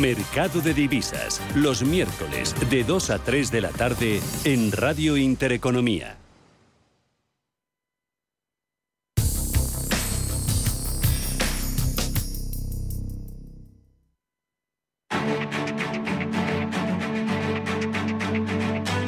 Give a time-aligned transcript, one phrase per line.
[0.00, 6.16] Mercado de divisas, los miércoles de 2 a 3 de la tarde en Radio Intereconomía.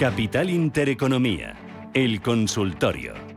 [0.00, 1.54] Capital Intereconomía,
[1.94, 3.29] el consultorio.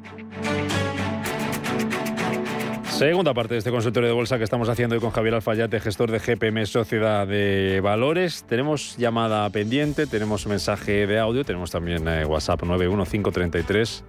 [2.98, 6.12] Segunda parte de este consultorio de bolsa que estamos haciendo hoy con Javier Alfayate, gestor
[6.12, 8.44] de GPM Sociedad de Valores.
[8.44, 14.04] Tenemos llamada pendiente, tenemos mensaje de audio, tenemos también eh, WhatsApp 91533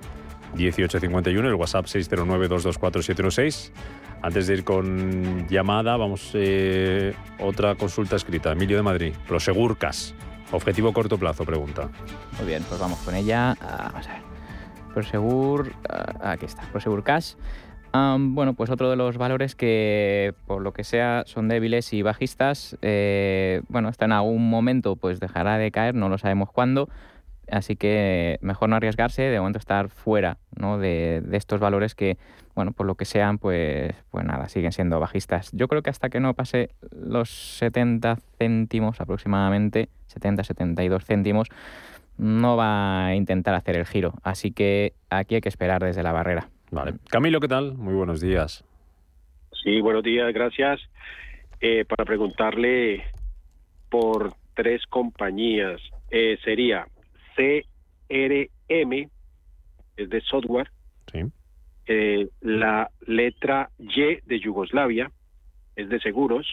[0.54, 3.72] 1851, el WhatsApp 609224716.
[4.20, 8.52] Antes de ir con llamada, vamos eh, otra consulta escrita.
[8.52, 10.14] Emilio de Madrid, Prosegurcas.
[10.52, 11.88] Objetivo corto plazo, pregunta.
[12.36, 13.56] Muy bien, pues vamos con ella.
[13.62, 14.22] Ah, vamos a ver.
[14.92, 17.34] Prosegur, ah, aquí está, Prosegur Cash
[17.94, 22.76] bueno, pues otro de los valores que por lo que sea son débiles y bajistas,
[22.82, 26.88] eh, bueno, está en algún momento pues dejará de caer, no lo sabemos cuándo,
[27.48, 30.78] así que mejor no arriesgarse, de momento estar fuera ¿no?
[30.78, 32.18] de, estos valores que,
[32.56, 35.50] bueno, por lo que sean, pues, pues nada, siguen siendo bajistas.
[35.52, 41.48] Yo creo que hasta que no pase los 70 céntimos aproximadamente, 70-72 céntimos,
[42.16, 46.12] no va a intentar hacer el giro, así que aquí hay que esperar desde la
[46.12, 46.48] barrera.
[46.74, 46.94] Vale.
[47.08, 47.74] Camilo, ¿qué tal?
[47.74, 48.64] Muy buenos días.
[49.62, 50.80] Sí, buenos días, gracias.
[51.60, 53.04] Eh, para preguntarle
[53.88, 56.88] por tres compañías, eh, sería
[57.36, 59.08] CRM,
[59.96, 60.68] es de software,
[61.12, 61.20] sí.
[61.86, 65.12] Eh, la letra Y de Yugoslavia,
[65.76, 66.46] es de seguros,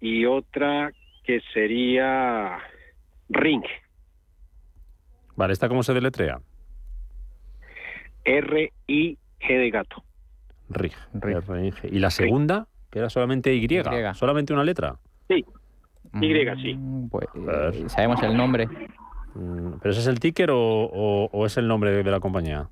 [0.00, 0.90] y otra
[1.24, 2.58] que sería
[3.28, 3.64] Ring.
[5.36, 6.40] Vale, ¿esta cómo se deletrea?
[8.24, 10.02] R-I-G de gato.
[10.70, 10.94] RIG.
[11.90, 12.66] ¿Y la segunda?
[12.90, 13.66] Que era solamente y.
[14.14, 14.96] ¿Solamente una letra?
[15.28, 15.44] Sí.
[16.20, 16.74] Y, sí.
[16.74, 17.26] Mm, pues,
[17.86, 18.66] ¿Sabemos el nombre?
[19.34, 22.68] Mm, ¿Pero ese es el ticker o, es el nombre de, la compañía?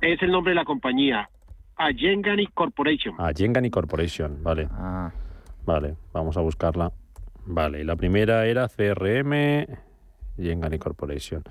[0.00, 1.28] Es el nombre de la compañía.
[1.76, 3.14] Agengani Corporation.
[3.18, 4.68] Agengani Corporation, vale.
[4.72, 5.12] Ah.
[5.66, 6.90] Vale, vamos a buscarla.
[7.44, 9.66] Vale, y la primera era CRM
[10.38, 11.44] Agengani Corporation.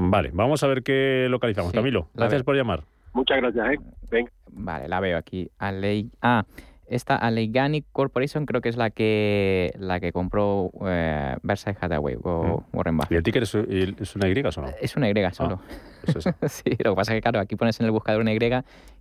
[0.00, 1.72] Vale, vamos a ver qué localizamos.
[1.72, 2.84] Camilo, gracias por llamar.
[3.14, 3.72] Muchas gracias.
[3.72, 3.78] ¿eh?
[4.08, 4.30] Venga.
[4.52, 5.50] Vale, la veo aquí.
[5.58, 6.44] ah,
[6.86, 12.64] esta Allegheny Corporation creo que es la que la que compró eh, Versailles Hathaway o
[12.72, 12.76] mm.
[12.76, 13.10] Warren Buffett.
[13.10, 14.68] ¿Y el ticker es, una Y o no?
[14.80, 15.60] Es una Y solo.
[15.60, 18.38] Ah, sí, lo que pasa es que, claro, aquí pones en el buscador una Y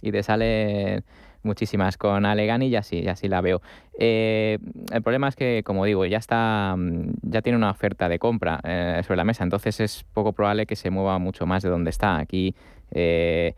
[0.02, 1.04] y te sale
[1.48, 3.62] muchísimas con Alegani y así, así la veo.
[3.98, 4.60] Eh,
[4.92, 8.60] el problema es que, como digo, ya está, mm, ya tiene una oferta de compra
[8.64, 11.90] eh, sobre la mesa, entonces es poco probable que se mueva mucho más de donde
[11.90, 12.18] está.
[12.18, 12.54] Aquí,
[12.92, 13.56] eh,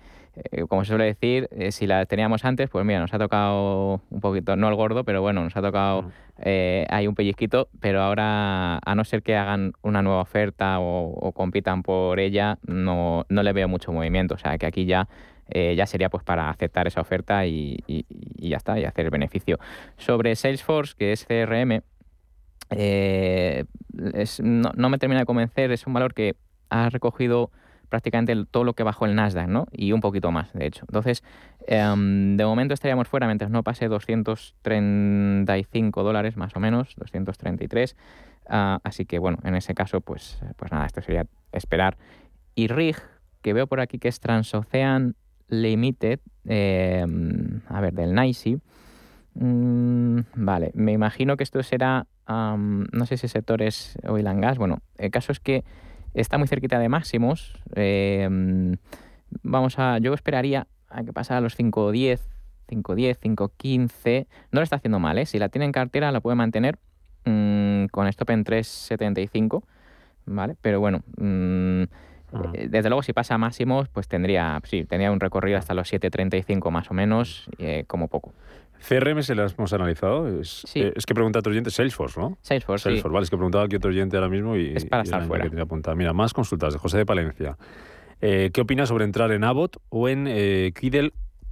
[0.69, 4.55] como se suele decir, si la teníamos antes, pues mira, nos ha tocado un poquito,
[4.55, 6.05] no el gordo, pero bueno, nos ha tocado
[6.41, 11.83] hay un pellizquito, pero ahora, a no ser que hagan una nueva oferta o, compitan
[11.83, 14.35] por ella, no, no le veo mucho movimiento.
[14.35, 15.09] O sea, que aquí ya
[15.51, 17.77] eh, ya sería pues para aceptar esa oferta y,
[18.37, 19.59] ya está, y hacer el beneficio.
[19.97, 21.83] Sobre Salesforce, que es CRM,
[22.71, 23.65] eh,
[24.43, 26.35] no, me termina de convencer, es un valor que
[26.69, 27.51] ha recogido
[27.89, 29.65] prácticamente todo lo que bajó el Nasdaq, ¿no?
[29.71, 30.85] Y un poquito más, de hecho.
[30.87, 31.23] Entonces,
[31.66, 37.95] em, de momento estaríamos fuera mientras no pase 235 dólares, más o menos, 233.
[38.47, 41.97] Ah, así que, bueno, en ese caso, pues, pues nada, esto sería esperar.
[42.53, 42.97] Y RIG,
[43.41, 45.16] que veo por aquí que es Transocean
[45.49, 48.59] Limited, em, a ver, del NICE.
[49.35, 54.57] Mm, vale, me imagino que esto será, no sé si sector es oil and gas.
[54.57, 55.63] Bueno, el caso es que
[56.13, 57.57] está muy cerquita de máximos.
[57.75, 58.77] Em,
[59.43, 62.19] vamos a, yo esperaría a que pasara a los 5.10,
[62.67, 64.27] 5.10, 5.15.
[64.51, 65.25] No lo está haciendo mal, ¿eh?
[65.25, 66.77] Si la tiene en cartera, la puede mantener
[67.25, 69.63] mm, con stop en 3.75,
[70.25, 70.55] ¿vale?
[70.61, 71.83] Pero bueno, mm,
[72.53, 75.91] eh, desde luego, si pasa a máximos, pues tendría, sí, tendría un recorrido hasta los
[75.91, 78.34] 7.35 más o menos, eh, como poco.
[78.88, 80.40] CRM se las hemos analizado.
[80.40, 82.38] Es, eh, es que pregunta otro oyente Salesforce, ¿no?
[82.41, 82.84] Salesforce.
[82.84, 84.73] Salesforce, vale, es que preguntaba aquí otro oyente ahora mismo y.
[84.76, 85.49] Es para estar fuera.
[85.96, 87.58] Mira, más consultas de José de Palencia.
[88.22, 90.72] ¿Qué opinas sobre entrar en Abbott o en eh,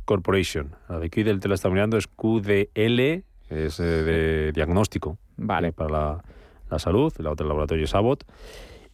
[0.06, 0.76] Corporation?
[0.90, 5.18] La de Quidel te la está mirando, es QDL, es de diagnóstico.
[5.38, 5.74] Vale.
[5.74, 6.24] Para la,
[6.70, 8.24] la salud, la otra laboratorio es Abbott.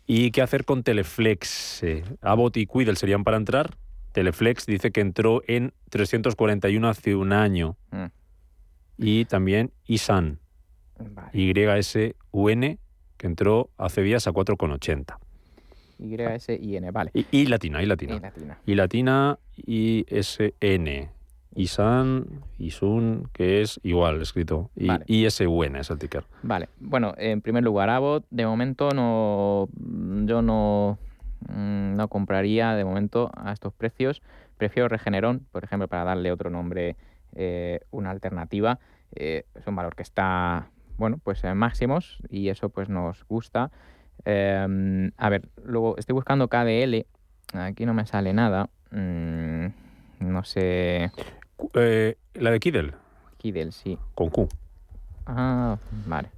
[0.06, 1.84] ¿Y qué hacer con Teleflex?
[1.84, 3.78] Eh, Abbott y Quidel serían para entrar.
[4.12, 7.78] Teleflex dice que entró en 341 hace un año.
[7.92, 8.06] Mm.
[8.98, 10.40] Y también ISAN.
[11.34, 12.80] YSUN,
[13.18, 15.18] que entró hace días a 4,80.
[16.00, 17.12] YSIN, vale.
[17.14, 18.16] Y, latina, y latina.
[18.16, 18.60] Y latina.
[18.66, 21.10] Y latina, ISN.
[21.56, 22.26] ISAN,
[22.58, 24.70] ISUN, que es igual escrito.
[24.76, 25.06] Y Vale.
[25.08, 26.26] ISUN es el ticker.
[26.42, 29.68] Vale, bueno, en primer lugar, Abbott, de momento no,
[30.26, 30.98] yo no,
[31.48, 34.22] mm, no compraría de momento a estos precios.
[34.58, 36.96] Prefiero Regeneron, por ejemplo, para darle otro nombre,
[37.36, 38.80] eh, una alternativa.
[39.16, 43.72] Eh, es un valor que está, bueno, pues en máximos y eso pues nos gusta.
[44.26, 47.06] Eh, a ver, luego estoy buscando KDL,
[47.54, 48.70] aquí no me sale nada.
[48.92, 49.68] Mm,
[50.20, 51.12] no sé,
[51.74, 52.94] eh, la de Kidel,
[53.38, 53.98] Kidel, sí.
[54.16, 54.48] con Q.
[55.26, 55.78] Ah,
[56.08, 56.30] vale.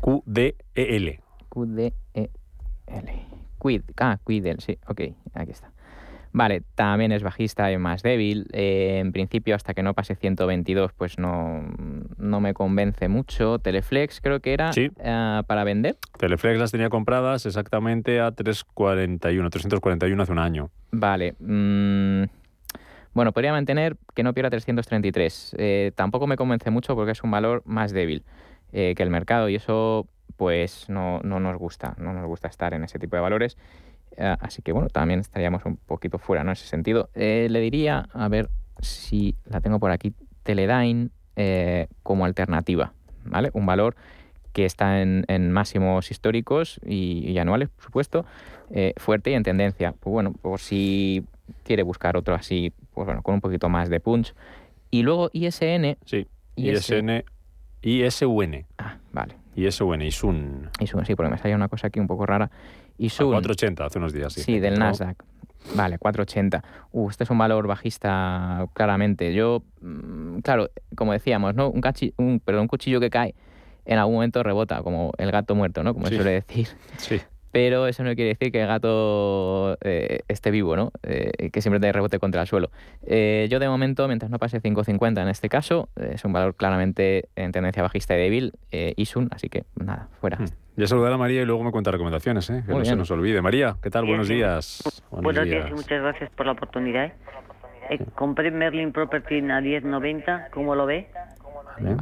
[0.00, 1.20] Q-D-E-L.
[1.48, 3.26] Q-D-E-L.
[3.58, 3.82] Quid.
[3.98, 4.78] Ah, Quidel, sí.
[4.88, 5.00] Ok,
[5.34, 5.70] aquí está.
[6.32, 8.46] Vale, también es bajista y más débil.
[8.52, 11.62] Eh, en principio, hasta que no pase 122, pues no,
[12.18, 13.58] no me convence mucho.
[13.58, 14.90] Teleflex creo que era Sí.
[15.02, 15.96] ah, para vender.
[16.18, 20.68] Teleflex las tenía compradas exactamente a 341, 341 hace un año.
[20.92, 21.34] Vale.
[21.40, 22.24] mm,
[23.16, 25.56] bueno, podría mantener que no pierda 333.
[25.56, 28.24] Eh, tampoco me convence mucho porque es un valor más débil
[28.74, 31.94] eh, que el mercado y eso pues no, no nos gusta.
[31.96, 33.56] No nos gusta estar en ese tipo de valores.
[34.18, 36.50] Eh, así que bueno, también estaríamos un poquito fuera ¿no?
[36.50, 37.08] en ese sentido.
[37.14, 40.12] Eh, le diría, a ver si la tengo por aquí,
[40.42, 41.08] Teledyne
[42.02, 42.92] como alternativa.
[43.24, 43.48] ¿Vale?
[43.54, 43.96] Un valor
[44.52, 48.26] que está en, máximos históricos y, anuales, por supuesto,
[48.98, 49.92] fuerte y en tendencia.
[49.92, 51.24] Pues bueno, por si
[51.64, 54.34] quiere buscar otro así, pues bueno, con un poquito más de punch.
[54.90, 55.98] Y luego ISN.
[56.06, 56.26] Sí.
[56.56, 56.88] IS.
[56.90, 57.22] ISN,
[57.82, 58.64] ISUN.
[58.78, 59.34] Ah, vale.
[59.54, 60.70] ISUN, ISUN.
[60.80, 62.50] ISUN, sí, porque me sale una cosa aquí un poco rara.
[62.96, 63.26] ISUN.
[63.32, 64.32] 480 hace unos días.
[64.32, 64.86] Sí, Sí, del ¿No?
[64.86, 65.22] Nasdaq.
[65.74, 66.62] Vale, 480.
[66.92, 69.34] Uh, este es un valor bajista claramente.
[69.34, 71.68] Yo, mm, claro, como decíamos, ¿no?
[71.68, 73.34] Un, cachi- un, perdón, un cuchillo que cae
[73.84, 75.92] en algún momento rebota, como el gato muerto, ¿no?
[75.92, 76.12] Como Sí.
[76.12, 76.68] se suele decir.
[76.96, 77.20] Sí.
[77.52, 80.92] Pero eso no quiere decir que el gato eh, esté vivo, ¿no?
[81.02, 82.70] Eh, que siempre te rebote contra el suelo.
[83.06, 86.54] Eh, yo de momento, mientras no pase 5.50 en este caso, eh, es un valor
[86.54, 90.38] claramente en tendencia bajista y débil, eh, ISUN, así que nada, fuera.
[90.38, 90.46] Hmm.
[90.76, 92.62] Ya saludar a María y luego me cuenta recomendaciones, ¿eh?
[92.66, 93.40] que Muy no se nos olvide.
[93.40, 94.02] María, ¿qué tal?
[94.02, 95.02] Bien, Buenos días.
[95.10, 97.06] Buenos días y muchas gracias por la oportunidad.
[97.06, 97.14] ¿eh?
[97.88, 101.08] Eh, compré Merlin Property a 10.90, ¿cómo lo ve?
[101.80, 101.96] Vale.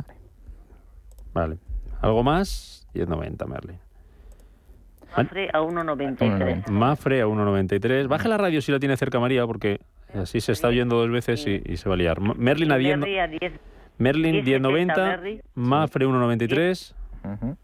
[1.32, 1.58] Vale.
[2.00, 2.88] ¿Algo más?
[2.94, 3.78] 10.90, Merlin.
[5.16, 6.68] Mafre a 1.93.
[6.70, 8.08] Mafre a 1.93.
[8.08, 9.80] Baje la radio si la tiene cerca María, porque
[10.14, 12.20] así se está oyendo dos veces y, y se va a liar.
[12.20, 13.52] Merlin a 10, Merry a 10
[13.98, 15.40] Merlin 10.70 10.90, Merry.
[15.54, 16.94] Mafre 1.93.
[17.24, 17.56] Ujú.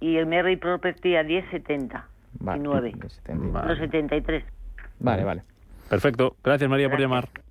[0.00, 2.02] y el Merry Property a 10.70.
[2.38, 2.58] Vale.
[2.58, 2.92] Y 9.
[2.96, 3.48] de 70.
[3.50, 3.68] Vale.
[3.68, 4.44] Los 73.
[5.00, 5.42] Vale, vale.
[5.88, 6.36] Perfecto.
[6.42, 7.10] Gracias María por Gracias.
[7.10, 7.45] llamar.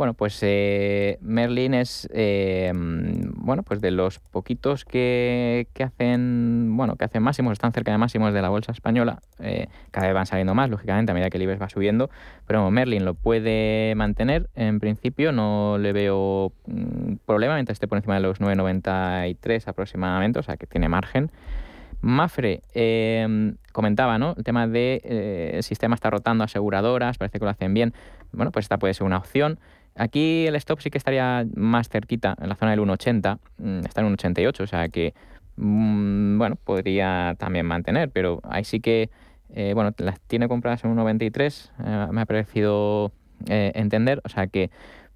[0.00, 6.96] Bueno, pues eh, Merlin es, eh, bueno, pues de los poquitos que, que hacen, bueno,
[6.96, 9.20] que hacen máximos, están cerca de máximos de la bolsa española.
[9.40, 12.08] eh, cada vez van saliendo más, lógicamente, a medida que el IBEX va subiendo.
[12.46, 17.98] Pero Merlin lo puede mantener, en principio, no le veo mm, problema mientras esté por
[17.98, 21.30] encima de los 9,93 aproximadamente, o sea que tiene margen.
[22.00, 24.34] Mafre eh, comentaba, ¿no?
[24.36, 27.92] El tema de eh, el sistema está rotando aseguradoras, parece que lo hacen bien.
[28.32, 29.58] Bueno, pues esta puede ser una opción.
[29.96, 34.00] Aquí el stop sí que estaría más cerquita, en la zona del 1,80, mm, está
[34.00, 35.14] en 1,88, o sea que,
[35.56, 39.10] mm, bueno, podría también mantener, pero ahí sí que,
[39.54, 43.12] eh, bueno, las tiene compradas en 1,93, eh, me ha parecido
[43.48, 44.70] eh, entender, o sea que,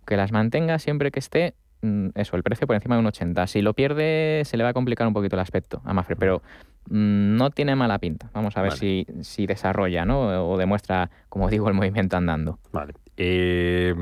[0.06, 3.46] que las mantenga siempre que esté, mm, eso, el precio por encima de 1,80.
[3.46, 6.42] Si lo pierde, se le va a complicar un poquito el aspecto a Mafre, pero
[6.90, 8.28] no tiene mala pinta.
[8.34, 8.80] Vamos a ver Vale.
[8.80, 10.50] si, si desarrolla, ¿no?
[10.50, 12.58] O demuestra, como digo, el movimiento andando.
[12.72, 12.94] Vale.
[13.16, 13.94] Eh,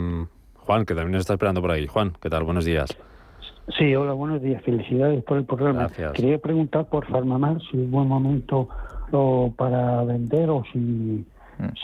[0.66, 1.86] Juan, que también nos está esperando por ahí.
[1.86, 2.44] Juan, ¿qué tal?
[2.44, 2.96] Buenos días.
[3.78, 4.62] Sí, hola, buenos días.
[4.64, 5.80] Felicidades por el programa.
[5.80, 6.12] Gracias.
[6.12, 8.68] Quería preguntar por Farmamar si es buen momento
[9.12, 11.24] o para vender o si,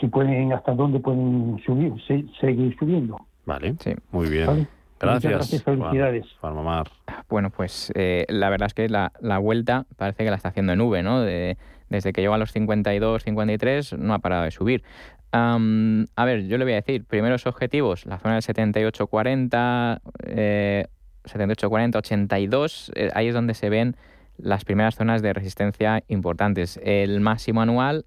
[0.00, 3.16] si pueden, hasta dónde pueden subir, se- seguir subiendo.
[3.46, 3.74] Vale.
[3.80, 3.94] Sí.
[4.10, 4.46] Muy bien.
[4.46, 4.66] ¿vale?
[5.00, 5.32] Gracias.
[5.32, 6.26] Gracias, felicidades.
[6.40, 6.88] Farmamar.
[7.28, 10.72] Bueno, pues eh, la verdad es que la, la vuelta parece que la está haciendo
[10.72, 11.20] en V, ¿no?
[11.20, 11.56] De-
[11.88, 14.82] desde que llegó a los 52, 53, no ha parado de subir.
[15.30, 20.86] A ver, yo le voy a decir, primeros objetivos, la zona del 78-40, eh,
[21.24, 23.96] 78-40, 82, eh, ahí es donde se ven
[24.38, 26.80] las primeras zonas de resistencia importantes.
[26.82, 28.06] El máximo anual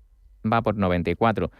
[0.52, 1.52] va por 94.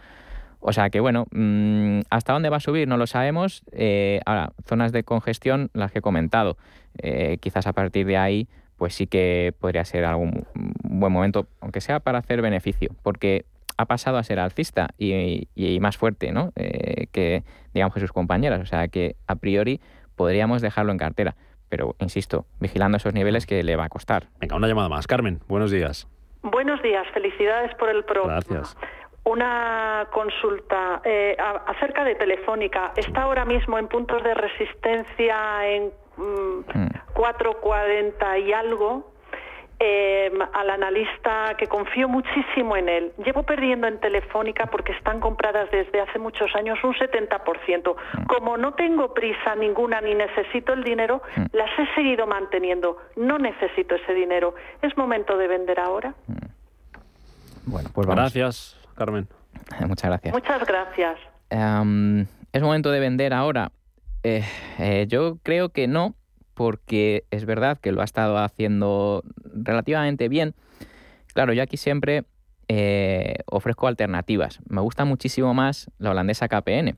[0.60, 3.62] O sea que bueno, mm, hasta dónde va a subir no lo sabemos.
[3.72, 6.56] Eh, ahora, zonas de congestión, las que he comentado.
[6.98, 10.46] Eh, quizás a partir de ahí, pues sí que podría ser algún
[10.82, 13.44] buen momento, aunque sea para hacer beneficio, porque
[13.82, 16.52] ha pasado a ser alcista y, y más fuerte, ¿no?
[16.56, 18.60] Eh, que digamos que sus compañeras.
[18.60, 19.80] O sea que a priori
[20.16, 21.36] podríamos dejarlo en cartera.
[21.68, 24.28] Pero insisto, vigilando esos niveles que le va a costar.
[24.40, 25.06] Venga, una llamada más.
[25.06, 26.06] Carmen, buenos días.
[26.42, 28.40] Buenos días, felicidades por el programa.
[28.40, 28.76] Gracias.
[29.24, 31.36] Una consulta eh,
[31.66, 32.92] acerca de Telefónica.
[32.96, 39.11] Está ahora mismo en puntos de resistencia en 4.40 mm, y algo.
[39.84, 43.12] Em, al analista que confío muchísimo en él.
[43.24, 47.96] Llevo perdiendo en Telefónica porque están compradas desde hace muchos años un 70%.
[47.96, 48.22] Mm.
[48.26, 51.46] Como no tengo prisa ninguna ni necesito el dinero, mm.
[51.52, 52.96] las he seguido manteniendo.
[53.16, 54.54] No necesito ese dinero.
[54.82, 56.14] ¿Es momento de vender ahora?
[56.28, 57.72] Mm.
[57.72, 59.26] Bueno, pues Gracias, Carmen.
[59.88, 60.32] Muchas gracias.
[60.32, 61.18] Muchas gracias.
[61.50, 63.72] Em, ¿Es momento de vender ahora?
[64.22, 64.44] Eh,
[64.78, 66.14] eh, yo creo que no,
[66.54, 69.22] porque es verdad que lo ha estado haciendo
[69.54, 70.54] relativamente bien.
[71.34, 72.24] Claro, yo aquí siempre
[72.68, 74.60] eh, ofrezco alternativas.
[74.68, 76.96] Me gusta muchísimo más la holandesa KPN,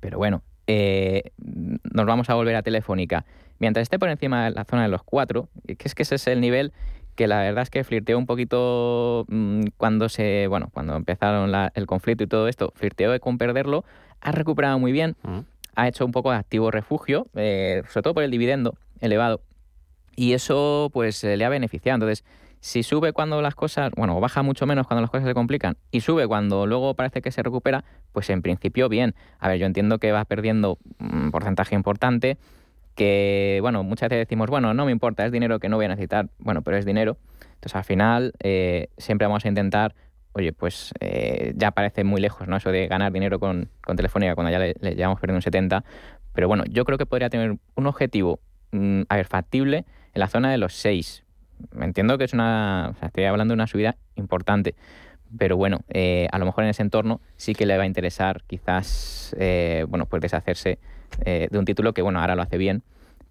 [0.00, 1.32] pero bueno, eh,
[1.92, 3.24] nos vamos a volver a Telefónica.
[3.58, 6.26] Mientras esté por encima de la zona de los cuatro, que es que ese es
[6.26, 6.72] el nivel
[7.14, 11.86] que la verdad es que flirteó un poquito mm, cuando se, bueno, cuando empezaron el
[11.86, 13.84] conflicto y todo esto, flirteó con perderlo,
[14.20, 15.38] ha recuperado muy bien, mm.
[15.76, 19.40] Ha hecho un poco de activo refugio, eh, sobre todo por el dividendo elevado,
[20.16, 21.96] y eso pues eh, le ha beneficiado.
[21.96, 22.24] Entonces,
[22.60, 26.00] si sube cuando las cosas, bueno, baja mucho menos cuando las cosas se complican y
[26.00, 29.14] sube cuando luego parece que se recupera, pues en principio bien.
[29.38, 32.38] A ver, yo entiendo que va perdiendo un porcentaje importante,
[32.94, 35.88] que, bueno, muchas veces decimos, bueno, no me importa, es dinero que no voy a
[35.88, 37.18] necesitar, bueno, pero es dinero.
[37.54, 39.94] Entonces, al final, eh, siempre vamos a intentar,
[40.34, 42.56] oye, pues eh, ya parece muy lejos, ¿no?
[42.56, 45.84] Eso de ganar dinero con, con Telefónica cuando ya le, le llevamos perdiendo un 70,
[46.34, 48.40] pero bueno, yo creo que podría tener un objetivo,
[48.72, 51.24] mm, a ver, factible, en la zona de los 6.
[51.80, 54.74] Entiendo que es una, o sea, estoy hablando de una subida importante,
[55.38, 58.42] pero bueno, eh, a lo mejor en ese entorno sí que le va a interesar
[58.46, 60.78] quizás, eh, bueno, pues deshacerse
[61.24, 62.82] eh, de un título que, bueno, ahora lo hace bien,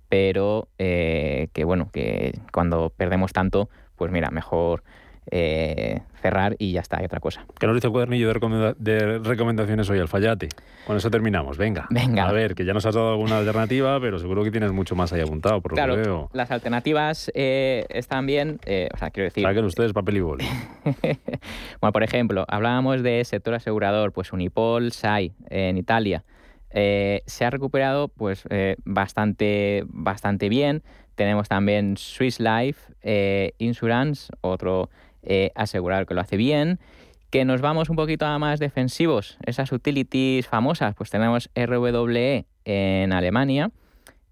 [0.10, 4.83] pero que, bueno, que cuando perdemos tanto, pues mira, mejor
[5.32, 7.46] eh, cerrar y ya está, hay otra cosa.
[7.60, 8.32] ¿Qué nos dice el cuadernillo
[8.77, 10.50] de, recomendaciones hoy, Alfayate?
[10.86, 11.88] Con eso terminamos, venga.
[11.89, 12.27] Venga.
[12.27, 15.13] A ver, que ya nos has dado alguna alternativa, pero seguro que tienes mucho más
[15.13, 16.30] ahí apuntado, por lo que veo.
[16.34, 19.44] las alternativas eh, están bien, eh, o sea, quiero decir...
[19.44, 20.46] Saquen ustedes papel y boli.
[21.82, 26.24] bueno, por ejemplo, hablábamos de sector asegurador, pues Unipol, SAI, en Italia.
[26.72, 28.46] se ha recuperado pues
[28.84, 30.84] bastante, bastante bien.
[31.15, 34.89] Tenemos también Swiss Life Insurance, otro
[35.24, 36.80] eh, asegurar que lo hace bien.
[37.30, 43.12] Que nos vamos un poquito a más defensivos, esas utilities famosas, pues tenemos RWE en
[43.12, 43.72] Alemania,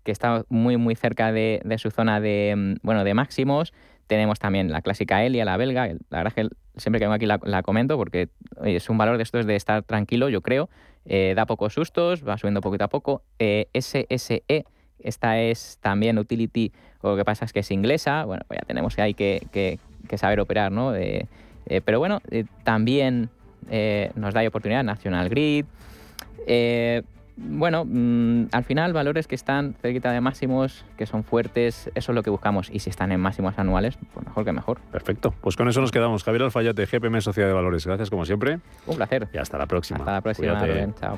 [0.04, 3.74] que está muy muy cerca de, su zona de, mm, bueno, de máximos.
[4.06, 7.26] Tenemos también la clásica Elia, la belga, la verdad es que siempre que vengo aquí
[7.26, 8.30] la, comento porque
[8.64, 10.70] es un valor de esto es de estar tranquilo, yo creo.
[11.06, 13.24] Eh, da pocos sustos, va subiendo poquito a poco.
[13.40, 14.66] Eh, SSE,
[15.00, 16.72] esta es también utility,
[17.02, 19.80] lo que pasa es que es inglesa, bueno, pues ya tenemos que hay que,
[20.12, 20.94] que saber operar, ¿no?
[21.72, 23.30] Eh, pero bueno, eh, también
[23.70, 25.66] eh, nos da oportunidad National Grid.
[27.38, 32.16] bueno, mm, al final valores que están cerquita de máximos, que son fuertes, eso es
[32.16, 32.70] lo que buscamos.
[32.72, 34.80] Y si están en máximos anuales, pues mejor que mejor.
[34.92, 35.34] Perfecto.
[35.42, 36.24] Pues con eso nos quedamos.
[36.24, 37.88] Javier Alfayate, GPM Sociedad de Valores.
[37.88, 38.60] Gracias como siempre.
[38.86, 39.30] Un placer.
[39.34, 40.00] Y hasta la próxima.
[40.00, 40.94] Hasta la próxima.
[41.00, 41.18] Chao.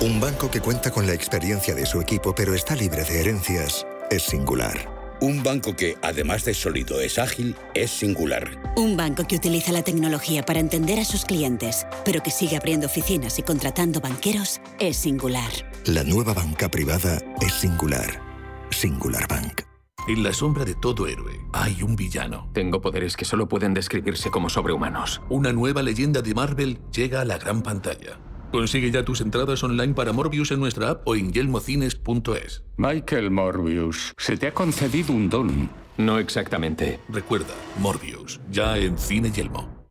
[0.00, 3.84] Un banco que cuenta con la experiencia de su equipo pero está libre de herencias
[4.12, 4.96] es singular.
[5.20, 8.48] Un banco que, además de sólido, es ágil, es singular.
[8.76, 12.86] Un banco que utiliza la tecnología para entender a sus clientes, pero que sigue abriendo
[12.86, 15.50] oficinas y contratando banqueros, es singular.
[15.86, 18.22] La nueva banca privada es singular.
[18.70, 19.62] Singular Bank.
[20.06, 22.48] En la sombra de todo héroe hay un villano.
[22.54, 25.22] Tengo poderes que solo pueden describirse como sobrehumanos.
[25.28, 28.20] Una nueva leyenda de Marvel llega a la gran pantalla.
[28.50, 32.62] Consigue ya tus entradas online para Morbius en nuestra app o en yelmocines.es.
[32.76, 35.70] Michael Morbius, se te ha concedido un don.
[35.98, 37.00] No exactamente.
[37.08, 39.77] Recuerda, Morbius, ya en Cine Yelmo.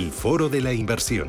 [0.00, 1.28] El Foro de la Inversión.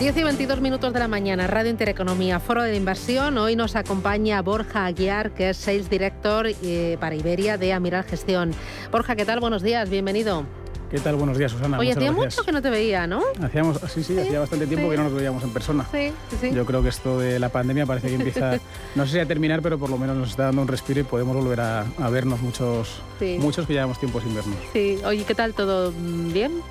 [0.00, 3.36] Diez y 22 minutos de la mañana, Radio Intereconomía, Foro de la Inversión.
[3.36, 8.52] Hoy nos acompaña Borja Aguiar, que es Sales Director eh, para Iberia de Amiral Gestión.
[8.90, 9.38] Borja, ¿qué tal?
[9.40, 10.46] Buenos días, bienvenido.
[10.90, 11.16] ¿Qué tal?
[11.16, 11.78] Buenos días, Susana.
[11.78, 13.22] Oye, hacía mucho que no te veía, ¿no?
[13.42, 15.86] Hacíamos, sí, sí, hacía bastante tiempo que no nos veíamos en persona.
[15.92, 16.50] Sí, sí.
[16.54, 18.58] Yo creo que esto de la pandemia parece que empieza,
[18.94, 21.02] no sé si a terminar, pero por lo menos nos está dando un respiro y
[21.02, 23.02] podemos volver a, vernos muchos,
[23.38, 24.56] muchos que llevamos tiempo sin vernos.
[24.72, 25.52] Sí, oye, ¿qué tal?
[25.52, 26.62] ¿Todo bien?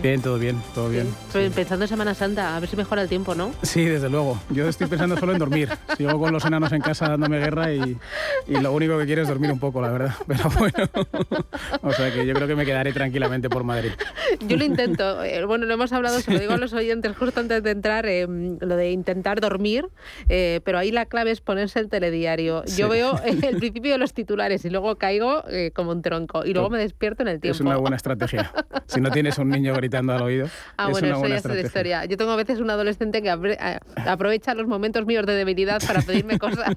[0.00, 1.12] Bien, todo bien, todo bien.
[1.26, 3.50] Estoy pensando en Semana Santa, a ver si mejora el tiempo, ¿no?
[3.62, 4.38] Sí, desde luego.
[4.50, 5.70] Yo estoy pensando solo en dormir.
[5.96, 7.98] Sigo con los enanos en casa dándome guerra y,
[8.46, 10.14] y lo único que quiero es dormir un poco, la verdad.
[10.28, 10.88] Pero bueno,
[11.82, 13.92] o sea que yo creo que me quedaré tranquilamente por Madrid.
[14.46, 15.24] Yo lo intento.
[15.24, 18.04] Eh, bueno, lo hemos hablado, se lo digo a los oyentes justo antes de entrar,
[18.04, 19.88] eh, lo de intentar dormir,
[20.28, 22.62] eh, pero ahí la clave es ponerse el telediario.
[22.76, 26.68] Yo veo el principio de los titulares y luego caigo como un tronco y luego
[26.68, 27.54] me despierto en el tiempo.
[27.54, 28.52] Es una buena estrategia.
[28.84, 31.54] Si no tienes un niño gritando al oído, ah, es bueno, una buena eso ya
[31.54, 32.04] es historia.
[32.04, 36.38] Yo tengo a veces un adolescente que aprovecha los momentos míos de debilidad para pedirme
[36.38, 36.76] cosas,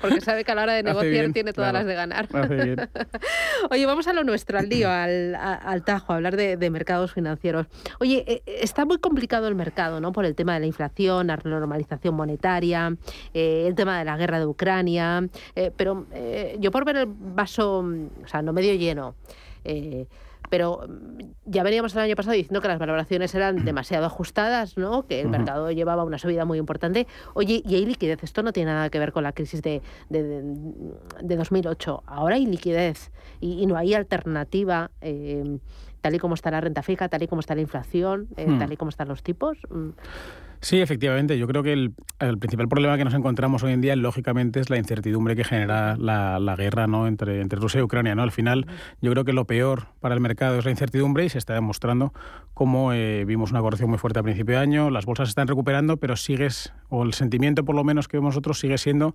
[0.00, 2.28] porque sabe que a la hora de negociar tiene todas las de ganar.
[3.70, 7.66] Oye, vamos a lo nuestro, al lío, al, al tajo, hablar de de, mercados financieros.
[8.00, 10.12] Oye, eh, está muy complicado el mercado, ¿no?
[10.12, 12.96] Por el tema de la inflación, la normalización monetaria,
[13.32, 16.06] eh, el tema de la guerra de Ucrania, eh, pero
[16.58, 19.14] yo por ver el vaso, o sea, no medio lleno,
[20.54, 20.86] pero
[21.46, 25.04] ya veníamos el año pasado diciendo que las valoraciones eran demasiado ajustadas, ¿no?
[25.04, 27.08] que el mercado llevaba una subida muy importante.
[27.34, 30.22] Oye, y hay liquidez, esto no tiene nada que ver con la crisis de, de,
[30.22, 32.04] de, 2008.
[32.06, 34.92] Ahora hay liquidez y, y no hay alternativa
[36.00, 38.58] tal y como está la renta fija, tal y como está la inflación, eh, hmm.
[38.60, 39.58] tal y como están los tipos.
[39.70, 39.88] Mm.
[40.64, 41.36] Sí, efectivamente.
[41.36, 41.92] Yo creo que el,
[42.38, 46.54] principal problema que nos encontramos hoy en día, lógicamente, es la incertidumbre que genera la,
[46.56, 47.06] guerra ¿no?
[47.06, 48.14] entre, entre Rusia y Ucrania.
[48.14, 48.22] ¿no?
[48.22, 48.66] Al final,
[49.02, 52.14] yo creo que lo peor para el mercado es la incertidumbre y se está demostrando
[52.54, 55.48] cómo eh, vimos una corrección muy fuerte a principio de año, las bolsas se están
[55.48, 59.14] recuperando, pero sigues, o el sentimiento por lo menos que vemos nosotros, sigue siendo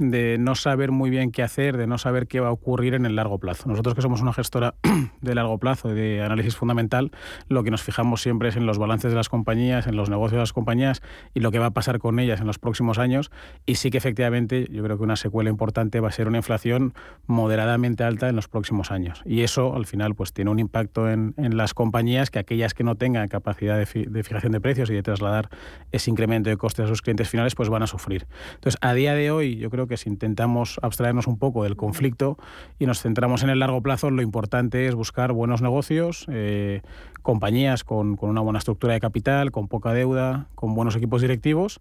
[0.00, 3.04] de no saber muy bien qué hacer, de no saber qué va a ocurrir en
[3.04, 3.68] el largo plazo.
[3.68, 4.74] Nosotros que somos una gestora
[5.20, 7.10] de largo plazo, de análisis fundamental,
[7.48, 10.32] lo que nos fijamos siempre es en los balances de las compañías, en los negocios
[10.32, 11.02] de las compañías
[11.34, 13.30] y lo que va a pasar con ellas en los próximos años.
[13.66, 16.94] Y sí que efectivamente yo creo que una secuela importante va a ser una inflación
[17.26, 19.20] moderadamente alta en los próximos años.
[19.26, 22.84] Y eso al final pues tiene un impacto en, en las compañías que aquellas que
[22.84, 25.50] no tengan capacidad de, de fijación de precios y de trasladar
[25.92, 28.26] ese incremento de costes a sus clientes finales pues van a sufrir.
[28.54, 32.38] Entonces a día de hoy yo creo que si intentamos abstraernos un poco del conflicto
[32.78, 36.80] y nos centramos en el largo plazo, lo importante es buscar buenos negocios, eh,
[37.20, 41.80] compañías con, con una buena estructura de capital, con poca deuda, con buenos equipos directivos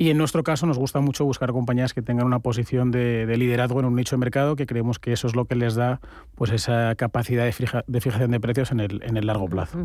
[0.00, 3.80] y en nuestro caso nos gusta mucho buscar compañías que tengan una posición de, liderazgo
[3.80, 6.00] en un nicho de mercado, que creemos que eso es lo que les da
[6.36, 9.76] pues esa capacidad de, fijación de precios en el, en el largo plazo.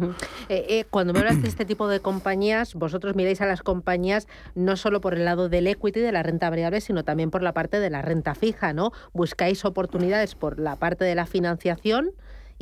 [0.50, 4.28] Eh, eh, cuando me hablas de este tipo de compañías, vosotros miráis a las compañías
[4.54, 7.54] no solo por el lado del equity, de la renta variable, sino también por la
[7.54, 8.92] parte de la renta fija, ¿no?
[9.14, 12.12] Buscáis oportunidades por la parte de la financiación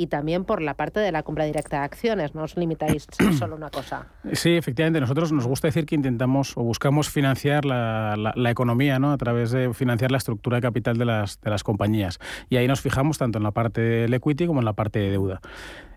[0.01, 2.33] y también por la parte de la compra directa de acciones.
[2.33, 3.05] No os limitáis
[3.37, 4.07] solo una cosa.
[4.33, 4.99] Sí, efectivamente.
[4.99, 9.11] Nosotros nos gusta decir que intentamos o buscamos financiar la, la, economía ¿no?
[9.11, 12.17] a través de financiar la estructura de capital de las, de las compañías.
[12.49, 15.11] Y ahí nos fijamos tanto en la parte del equity como en la parte de
[15.11, 15.39] deuda.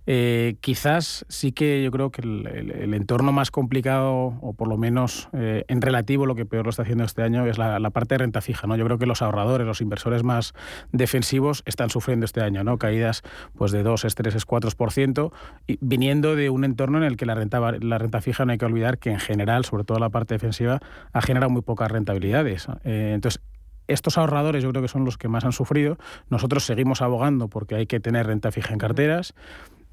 [0.06, 5.28] Eh, quizás sí que yo creo que el, entorno más complicado, o por lo menos
[5.32, 8.18] eh, en relativo lo que peor lo está haciendo este año, es la, parte de
[8.18, 8.66] renta fija.
[8.66, 8.76] ¿no?
[8.76, 10.52] Yo creo que los ahorradores, los inversores más
[10.92, 12.78] defensivos están sufriendo este año, ¿no?
[12.78, 13.22] caídas
[13.56, 15.32] pues, de 2, 3, 4%,
[15.66, 18.58] y viniendo de un entorno en el que la renta, la renta fija no hay
[18.58, 20.80] que olvidar que en general, sobre todo la parte defensiva,
[21.12, 22.66] ha generado muy pocas rentabilidades.
[22.84, 23.42] Eh, entonces,
[23.86, 25.98] estos ahorradores yo creo que son los que más han sufrido.
[26.30, 29.34] Nosotros seguimos abogando porque hay que tener renta fija en carteras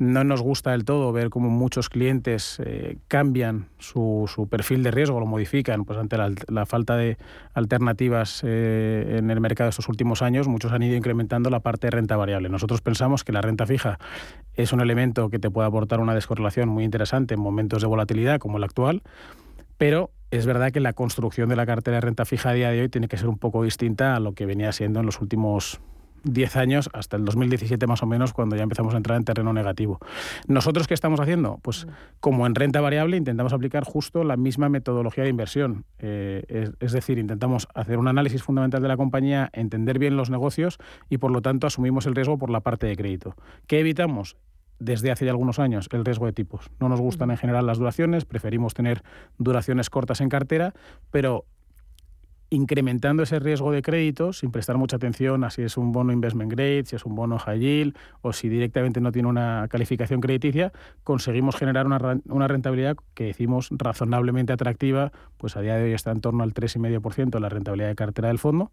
[0.01, 4.89] No nos gusta del todo ver cómo muchos clientes eh, cambian su, su, perfil de
[4.89, 7.19] riesgo, lo modifican, pues ante la, falta de
[7.53, 11.91] alternativas eh, en el mercado estos últimos años, muchos han ido incrementando la parte de
[11.91, 12.49] renta variable.
[12.49, 13.99] Nosotros pensamos que la renta fija
[14.55, 18.39] es un elemento que te puede aportar una descorrelación muy interesante en momentos de volatilidad
[18.39, 19.03] como el actual,
[19.77, 22.81] pero es verdad que la construcción de la cartera de renta fija a día de
[22.81, 25.79] hoy tiene que ser un poco distinta a lo que venía siendo en los últimos
[26.23, 29.53] 10 años, hasta el 2017 más o menos, cuando ya empezamos a entrar en terreno
[29.53, 29.99] negativo.
[30.47, 31.59] ¿Nosotros qué estamos haciendo?
[31.61, 31.87] Pues
[32.19, 35.85] como en renta variable intentamos aplicar justo la misma metodología de inversión.
[35.99, 40.77] Eh, es, decir, intentamos hacer un análisis fundamental de la compañía, entender bien los negocios
[41.09, 43.35] y por lo tanto asumimos el riesgo por la parte de crédito.
[43.67, 44.37] ¿Qué evitamos?
[44.79, 46.71] desde hace ya algunos años el riesgo de tipos.
[46.79, 49.03] No nos gustan en general las duraciones, preferimos tener
[49.37, 50.73] duraciones cortas en cartera,
[51.11, 51.45] pero
[52.51, 56.51] incrementando ese riesgo de crédito sin prestar mucha atención a si es un bono investment
[56.51, 60.73] grade, si es un bono high yield o si directamente no tiene una calificación crediticia,
[61.05, 66.19] conseguimos generar una, rentabilidad que decimos razonablemente atractiva, pues a día de hoy está en
[66.19, 68.71] torno al 3,5% la rentabilidad de cartera del fondo,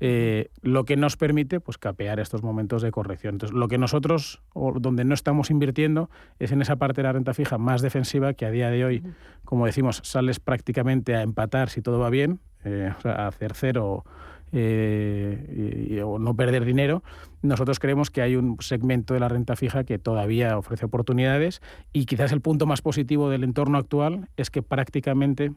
[0.00, 3.34] eh, lo que nos permite pues capear estos momentos de corrección.
[3.34, 7.12] Entonces, lo que nosotros, o donde no estamos invirtiendo, es en esa parte de la
[7.12, 9.02] renta fija más defensiva que a día de hoy,
[9.44, 14.04] como decimos, sales prácticamente a empatar si todo va bien, eh, hacer cero
[14.52, 17.02] eh, o no perder dinero,
[17.42, 21.60] nosotros creemos que hay un segmento de la renta fija que todavía ofrece oportunidades
[21.92, 25.52] y quizás el punto más positivo del entorno actual es que prácticamente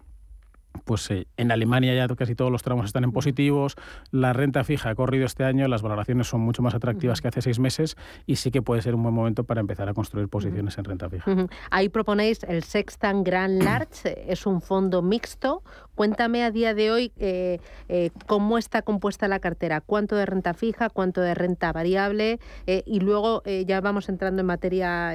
[0.86, 3.76] pues eh, en Alemania ya casi todos los tramos están en positivos,
[4.12, 7.42] la renta fija ha corrido este año, las valoraciones son mucho más atractivas que hace
[7.42, 10.78] seis meses y sí que puede ser un buen momento para empezar a construir posiciones
[10.78, 11.48] en renta fija.
[11.70, 15.64] Ahí proponéis el Sextan Grand Large, es un fondo mixto.
[16.02, 20.56] Cuéntame a día de hoy eh, eh, cómo está compuesta la cartera, cuánto de renta
[20.56, 25.14] fija, cuánto de renta variable y luego ya vamos entrando en materia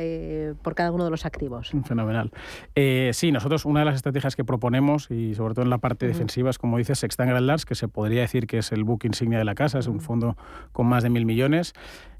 [0.62, 1.72] por cada uno de los activos.
[1.84, 2.30] Fenomenal.
[3.10, 6.50] sí, nosotros una de las estrategias que proponemos y sobre todo en la parte defensiva,
[6.50, 9.38] es como dices, Sextan Grand Large, que se podría decir que es el book insignia
[9.38, 10.36] de la casa, es un fondo
[10.70, 11.74] con más de mil millones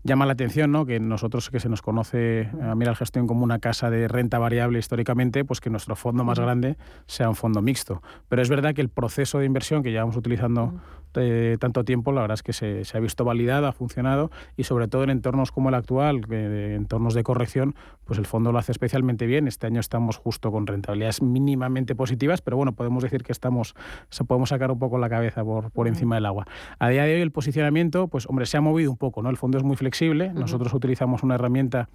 [0.07, 0.87] llama la atención ¿no?
[0.87, 4.79] que nosotros que se nos conoce a Miral Gestión como una casa de renta variable
[4.79, 8.03] históricamente, pues que nuestro fondo más grande sea un fondo mixto.
[8.29, 10.75] Pero es verdad que el proceso de inversión que llevamos utilizando
[11.17, 14.89] eh, tanto tiempo, la verdad es que se, ha visto validado, ha funcionado y sobre
[14.89, 17.75] todo en entornos como el actual, entornos de corrección,
[18.05, 19.49] pues el fondo lo hace especialmente bien.
[19.49, 23.75] Este año estamos justo con rentabilidades mínimamente positivas, pero bueno, podemos decir que estamos,
[24.11, 26.47] se podemos sacar un poco la cabeza por, por encima del agua.
[26.79, 29.31] A día de hoy el posicionamiento, pues hombre, se ha movido un poco, ¿no?
[29.31, 30.33] El fondo es muy flexible.
[30.33, 31.89] Nosotros utilizamos una herramienta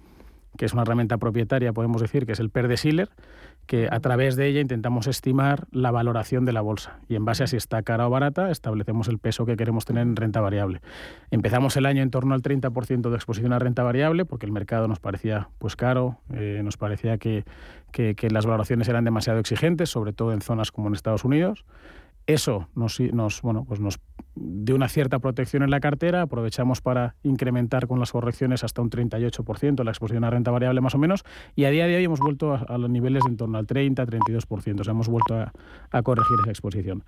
[0.56, 3.10] que es una herramienta propietaria, podemos decir, que es el PER de Siller,
[3.66, 7.44] que a través de ella intentamos estimar la valoración de la bolsa y en base
[7.44, 10.80] a si está cara o barata establecemos el peso que queremos tener en renta variable.
[11.30, 14.88] Empezamos el año en torno al 30% de exposición a renta variable porque el mercado
[14.88, 17.44] nos parecía pues caro, eh, nos parecía que,
[17.92, 21.64] que, que las valoraciones eran demasiado exigentes, sobre todo en zonas como en Estados Unidos.
[22.26, 23.98] Eso nos, nos, bueno, pues nos
[24.34, 28.90] dio una cierta protección en la cartera, aprovechamos para incrementar con las correcciones hasta un
[28.90, 32.20] 38% la exposición a renta variable más o menos, y a día de hoy hemos
[32.20, 36.36] vuelto a, los niveles de en torno al 30-32%, o sea, hemos vuelto a, corregir
[36.42, 37.04] esa exposición.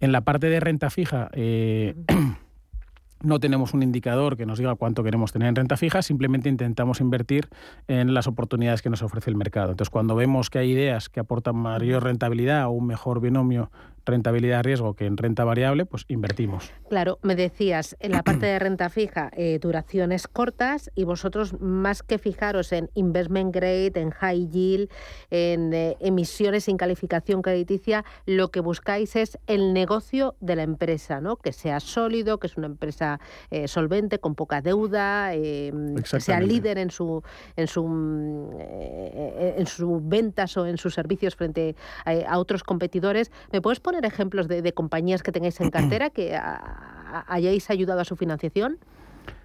[0.00, 1.94] En la parte de renta fija, eh,
[3.22, 7.00] no tenemos un indicador que nos diga cuánto queremos tener en renta fija, simplemente intentamos
[7.00, 7.48] invertir
[7.88, 9.70] en las oportunidades que nos ofrece el mercado.
[9.70, 13.70] Entonces, cuando vemos que hay ideas que aportan mayor rentabilidad o un mejor binomio
[14.08, 16.72] rentabilidad-riesgo que en renta variable, pues invertimos.
[16.88, 22.02] Claro, me decías, en la parte de renta fija, eh, duraciones cortas y vosotros más
[22.02, 24.90] que fijaros en investment grade, en high yield,
[25.30, 31.20] en eh, emisiones sin calificación crediticia, lo que buscáis es el negocio de la empresa,
[31.20, 31.36] ¿no?
[31.36, 36.78] Que sea sólido, que es una empresa eh, solvente, con poca deuda, que sea líder
[36.78, 37.22] en su
[37.56, 37.84] en su
[38.58, 43.30] en sus ventas o en sus servicios frente a otros competidores.
[43.52, 46.38] ¿Me puedes poner ejemplos de, compañías que tengáis en cartera que
[47.26, 48.78] hayáis ayudado a su financiación?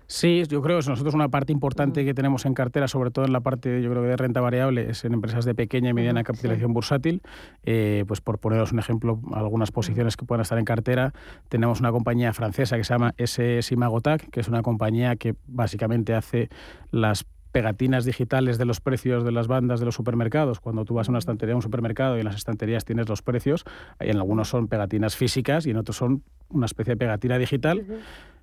[0.07, 3.33] Sí, yo creo que nosotros una parte importante que tenemos en cartera, sobre todo en
[3.33, 6.73] la parte yo creo de renta variable, es en empresas de pequeña y mediana capitalización
[6.73, 7.21] bursátil.
[7.63, 11.13] Eh, pues por poneros un ejemplo, algunas posiciones que puedan estar en cartera,
[11.49, 16.13] tenemos una compañía francesa que se llama SS Magotac, que es una compañía que básicamente
[16.13, 16.49] hace
[16.91, 20.59] las pegatinas digitales de los precios de las bandas de los supermercados.
[20.59, 23.21] Cuando tú vas a una estantería a un supermercado y en las estanterías tienes los
[23.21, 23.63] precios,
[23.99, 27.85] en algunos son pegatinas físicas y en otros son una especie de pegatina digital.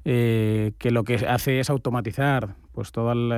[0.07, 3.35] Eh, que lo que hace es automatizar pues todo el,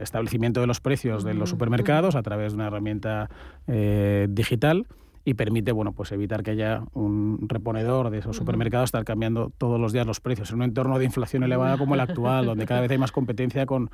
[0.00, 3.30] establecimiento de los precios de los supermercados a través de una herramienta
[3.68, 4.88] eh, digital
[5.24, 9.80] y permite bueno, pues evitar que haya un reponedor de esos supermercados estar cambiando todos
[9.80, 12.80] los días los precios en un entorno de inflación elevada como el actual, donde cada
[12.82, 13.90] vez hay más competencia con,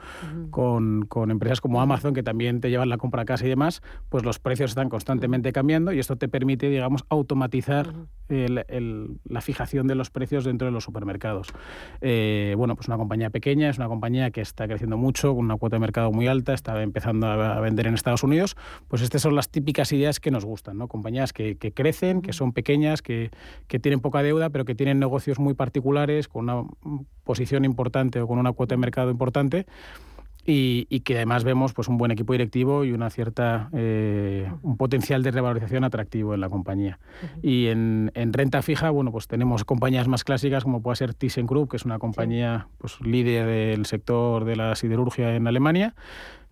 [0.50, 3.82] con, con, empresas como Amazon que también te llevan la compra a casa y demás,
[4.08, 7.94] pues los precios están constantemente cambiando y esto te permite, digamos, automatizar
[8.30, 11.48] la fijación de los precios dentro de los supermercados.
[12.00, 15.56] Eh, bueno, pues una compañía pequeña, es una compañía que está creciendo mucho, con una
[15.56, 18.56] cuota de mercado muy alta, está empezando a, vender en Estados Unidos,
[18.88, 20.88] pues estas son las típicas ideas que nos gustan, ¿no?
[21.20, 23.30] Compañías que, crecen, que son pequeñas, que,
[23.68, 26.64] que tienen poca deuda, pero que tienen negocios muy particulares, con una
[27.24, 29.66] posición importante o con una cuota de mercado importante
[30.46, 35.22] y, que además vemos pues un buen equipo directivo y una cierta eh, un potencial
[35.22, 36.98] de revalorización atractivo en la compañía.
[37.42, 41.76] Y en, renta fija, bueno, pues tenemos compañías más clásicas como puede ser ThyssenKrupp, que
[41.76, 45.94] es una compañía pues líder del sector de la siderurgia en Alemania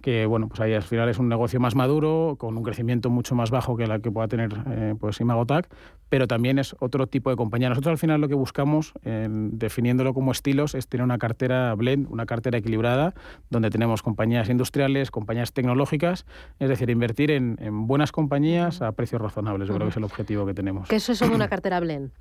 [0.00, 3.34] que bueno, pues ahí al final es un negocio más maduro, con un crecimiento mucho
[3.34, 5.68] más bajo que la que pueda tener eh, pues Imagotac,
[6.08, 7.68] pero también es otro tipo de compañía.
[7.68, 12.26] Nosotros al final lo que buscamos, definiéndolo como estilos, es tener una cartera blend, una
[12.26, 13.14] cartera equilibrada,
[13.50, 16.26] donde tenemos compañías industriales, compañías tecnológicas,
[16.58, 17.56] es decir, invertir en,
[17.87, 19.68] buenas compañías a precios razonables.
[19.68, 20.88] Yo creo que es el objetivo que tenemos.
[20.88, 22.12] ¿Qué es eso de una cartera blend?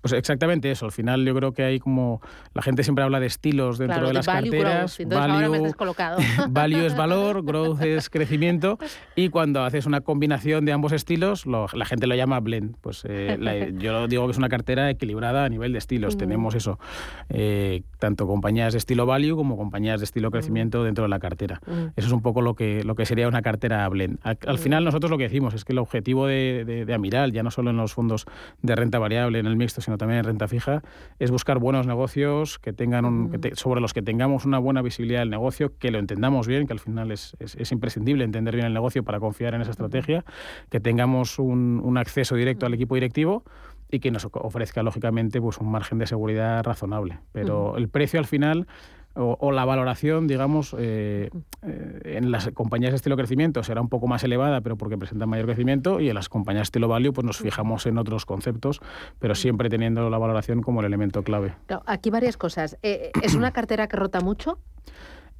[0.00, 0.86] Pues exactamente eso.
[0.86, 2.20] Al final yo creo que hay como
[2.52, 4.98] la gente siempre habla de estilos dentro de, las carteras.
[6.48, 8.78] value, es valor, growth es crecimiento
[9.14, 12.76] y cuando haces una combinación de ambos estilos, la gente lo llama blend.
[12.80, 16.16] Pues eh, yo digo que es una cartera equilibrada a nivel de estilos.
[16.16, 16.78] Tenemos eso,
[17.28, 21.60] eh, tanto compañías de estilo value como compañías de estilo crecimiento dentro de la cartera.
[21.96, 24.18] Eso es un poco lo que, lo que sería una cartera blend.
[24.22, 27.50] Al, final nosotros lo que decimos es que el objetivo de, de Amiral, ya no
[27.50, 28.26] solo en los fondos
[28.62, 30.82] de renta variable, en el mixto, sino también en renta fija,
[31.18, 35.30] es buscar buenos negocios que tengan un, sobre los que tengamos una buena visibilidad del
[35.30, 39.02] negocio, que lo entendamos bien, que al final es, es, imprescindible entender bien el negocio
[39.02, 40.24] para confiar en esa estrategia,
[40.70, 43.44] que tengamos un, un acceso directo al equipo directivo
[43.90, 47.20] y que nos ofrezca lógicamente pues un margen de seguridad razonable.
[47.32, 48.66] Pero el precio al final
[49.16, 51.30] o, la valoración, digamos, eh,
[51.62, 55.28] eh, en las compañías de estilo crecimiento será un poco más elevada, pero porque presentan
[55.28, 58.80] mayor crecimiento, y en las compañías de estilo value pues nos fijamos en otros conceptos,
[59.18, 61.54] pero siempre teniendo la valoración como el elemento clave.
[61.86, 62.76] aquí varias cosas.
[62.82, 64.58] Eh, ¿Es una cartera que rota mucho?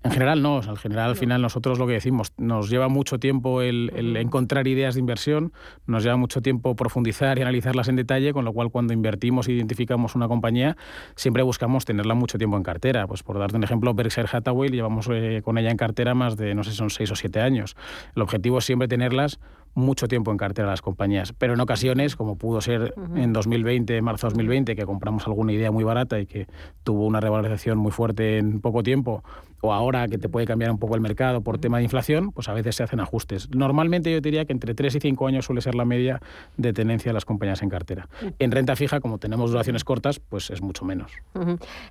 [0.05, 3.63] En general no, en general al final nosotros lo que decimos, nos lleva mucho tiempo
[3.63, 5.55] el, encontrar ideas de inversión,
[5.87, 9.53] nos lleva mucho tiempo profundizar y analizarlas en detalle, con lo cual cuando invertimos e
[9.53, 10.77] identificamos una compañía,
[11.17, 13.07] siempre buscamos tenerla mucho tiempo en cartera.
[13.07, 16.55] Pues por darte un ejemplo, Berkshire Hathaway llevamos eh, con ella en cartera más de,
[16.55, 17.75] no sé, son seis o siete años.
[18.15, 19.41] El objetivo es siempre tenerlas
[19.75, 24.29] mucho tiempo en cartera las compañías, pero en ocasiones, como pudo ser en 2020, marzo
[24.29, 26.47] 2020, que compramos alguna idea muy barata y que
[26.83, 29.23] tuvo una revalorización muy fuerte en poco tiempo,
[29.65, 32.51] o ahora que te puede cambiar un poco el mercado por tema de inflación, pues
[32.51, 33.49] a veces se hacen ajustes.
[33.55, 36.21] Normalmente yo diría que entre 3 y 5 años suele ser la media
[36.59, 38.07] de tenencia de las compañías en cartera.
[38.39, 41.13] En renta fija, como tenemos duraciones cortas, pues es mucho menos.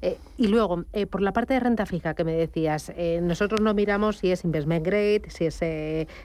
[0.02, 3.60] Eh, y luego, eh, por la parte de renta fija que me decías, eh, nosotros
[3.62, 5.60] no miramos si es investment grade, si es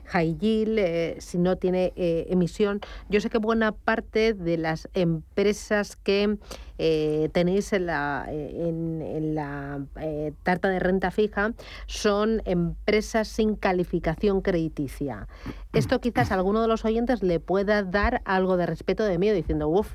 [0.04, 2.80] high yield, si no tiene emisión.
[3.08, 6.38] Yo sé que buena parte de las empresas que
[6.80, 11.52] eh, tenéis en la, eh, en, la eh, tarta de renta fija
[11.86, 15.26] son empresas sin calificación crediticia.
[15.72, 19.34] Esto quizás a alguno de los oyentes le pueda dar algo de respeto, de miedo,
[19.34, 19.90] diciendo, uff,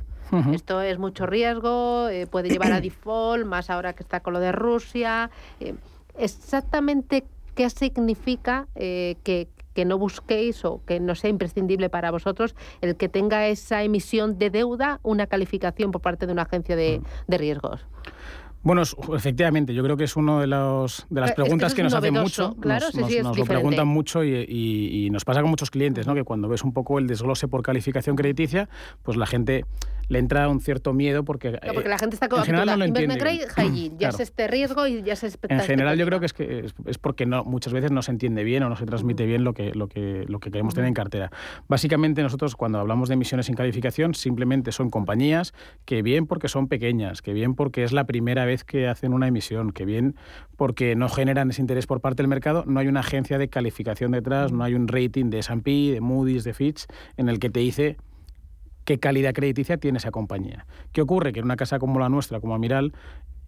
[0.51, 4.51] esto es mucho riesgo, puede llevar a default, más ahora que está con lo de
[4.51, 5.29] Rusia.
[6.17, 7.23] exactamente
[7.55, 13.09] qué significa que, que no busquéis o que no sea imprescindible para vosotros el que
[13.09, 17.03] tenga esa emisión de deuda una calificación por parte de una agencia de, mm.
[17.27, 17.85] de riesgos.
[18.63, 18.81] Bueno,
[19.13, 22.13] efectivamente, yo creo que es una de, los, de las eh, preguntas que, nos hacen
[22.13, 22.55] mucho.
[22.55, 26.15] Claro, nos, sí, nos, lo preguntan mucho y, nos pasa con muchos clientes, ¿no?
[26.15, 28.69] que cuando ves un poco el desglose por calificación crediticia,
[29.03, 29.65] pues la gente
[30.07, 31.59] le entra un cierto miedo porque...
[31.73, 32.39] porque la gente está con...
[32.39, 33.13] En general no lo entiende.
[33.97, 36.97] ya es este riesgo y ya se En general yo creo que es, que es
[36.97, 39.73] porque no, muchas veces no se entiende bien o no se transmite bien lo que,
[39.73, 41.31] lo que, lo que queremos tener en cartera.
[41.67, 45.53] Básicamente nosotros cuando hablamos de emisiones sin calificación simplemente son compañías
[45.85, 49.27] que bien porque son pequeñas, que bien porque es la primera vez que hacen una
[49.27, 50.15] emisión, que bien
[50.55, 54.11] porque no generan ese interés por parte del mercado, no hay una agencia de calificación
[54.11, 56.85] detrás, no hay un rating de S&P, de Moody's, de Fitch,
[57.17, 57.97] en el que te dice
[58.85, 60.65] qué calidad crediticia tiene esa compañía.
[60.91, 61.33] ¿Qué ocurre?
[61.33, 62.93] Que en una casa como la nuestra, como Amiral,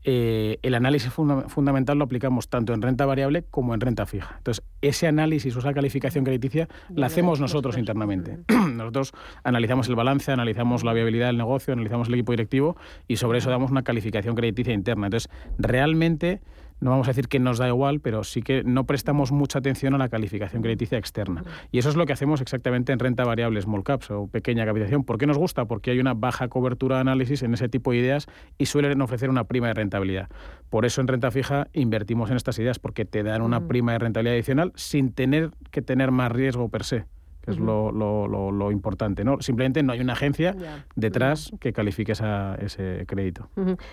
[0.08, 4.36] eh, el análisis fundamental lo aplicamos tanto en renta variable como en renta fija.
[4.38, 8.38] Entonces, ese análisis o esa calificación crediticia la hacemos nosotros internamente.
[8.72, 9.14] nosotros
[9.44, 13.50] analizamos el balance, analizamos la viabilidad del negocio, analizamos el equipo directivo y sobre eso
[13.50, 15.08] damos una calificación crediticia interna.
[15.08, 16.42] Entonces, realmente
[16.80, 19.94] no vamos a decir que nos da igual, pero sí que no prestamos mucha atención
[19.94, 21.44] a la calificación crediticia externa.
[21.72, 25.04] Y eso es lo que hacemos exactamente en renta variable small caps o pequeña capitalización.
[25.04, 25.66] ¿Por qué nos gusta?
[25.66, 29.30] Porque hay una baja cobertura de análisis en ese tipo de ideas y suelen ofrecer
[29.30, 30.30] una prima de rentabilidad.
[30.70, 34.00] Por eso en renta fija invertimos en estas ideas, porque te dan una prima de
[34.00, 37.06] rentabilidad adicional sin tener que tener más riesgo per se
[37.46, 39.24] que es lo, lo, lo, importante.
[39.24, 39.40] ¿no?
[39.42, 40.56] Simplemente no hay una agencia
[40.96, 43.50] detrás que califique ese crédito.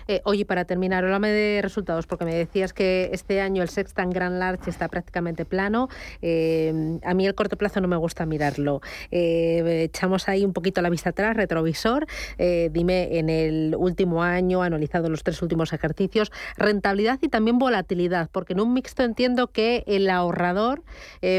[0.07, 4.09] Eh, oye, para terminar, háblame de resultados, porque me decías que este año el Sextan
[4.09, 5.89] Grand Large está prácticamente plano.
[6.21, 8.81] Eh, a mí el corto plazo no me gusta mirarlo.
[9.11, 12.07] Eh, echamos ahí un poquito la vista atrás, retrovisor.
[12.37, 18.53] dime, en el último año, analizado los tres últimos ejercicios, rentabilidad y también volatilidad, porque
[18.53, 20.83] en un mixto entiendo que el ahorrador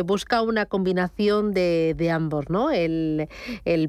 [0.05, 2.71] busca una combinación de de ambos, ¿no?
[2.71, 3.29] El,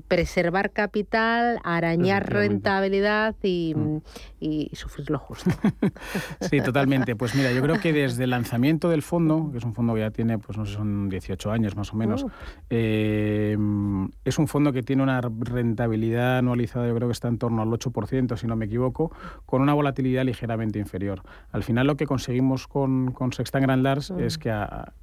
[0.08, 4.02] preservar capital, arañar rentabilidad y, mm.
[4.40, 5.52] y, sufrir lo justo.
[6.42, 7.16] sí, totalmente.
[7.16, 10.02] Pues mira, yo creo que desde el lanzamiento del fondo, que es un fondo que
[10.02, 12.30] ya tiene, pues no sé, son 18 años más o menos, uh.
[12.70, 13.58] eh,
[14.24, 17.70] es un fondo que tiene una rentabilidad anualizada, yo creo que está en torno al
[17.70, 19.12] 8%, si no me equivoco,
[19.46, 21.22] con una volatilidad ligeramente inferior.
[21.52, 24.20] Al final lo que conseguimos con, con Sextan Grand Lars mm.
[24.20, 24.94] es que a,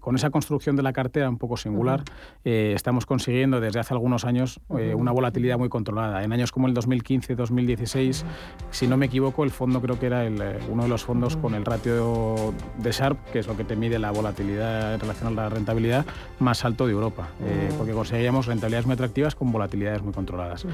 [0.00, 2.02] con esa construcción de la cartera un poco singular,
[2.44, 6.22] eh, estamos consiguiendo desde hace algunos años eh, una volatilidad muy controlada.
[6.22, 8.24] En años como el 2015-2016,
[8.70, 11.54] si no me equivoco, el fondo creo que era eh, uno de los fondos con
[11.54, 15.30] el ratio de Sharp, que es lo que te mide la volatilidad en relación a
[15.30, 16.04] la rentabilidad,
[16.38, 17.28] más alto de Europa,
[17.76, 20.66] porque conseguíamos rentabilidades muy atractivas con volatilidades muy controladas.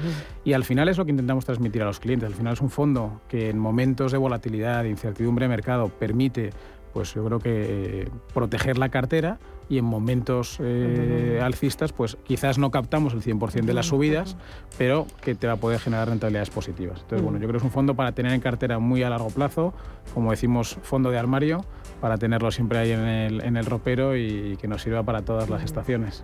[0.43, 2.27] Y al final es lo que intentamos transmitir a los clientes.
[2.27, 6.51] Al final es un fondo que en momentos de volatilidad, de incertidumbre de mercado, permite
[6.95, 12.71] pues yo creo que proteger la cartera y en momentos eh, alcistas, pues quizás no
[12.71, 14.37] captamos el 100% de las subidas,
[14.77, 17.01] pero que te va a poder generar rentabilidades positivas.
[17.01, 19.27] Entonces, bueno, yo creo que es un fondo para tener en cartera muy a largo
[19.27, 19.73] plazo,
[20.13, 21.65] como decimos, fondo de armario,
[22.01, 25.49] para tenerlo siempre ahí en el, en el ropero y que nos sirva para todas
[25.49, 26.23] las estaciones.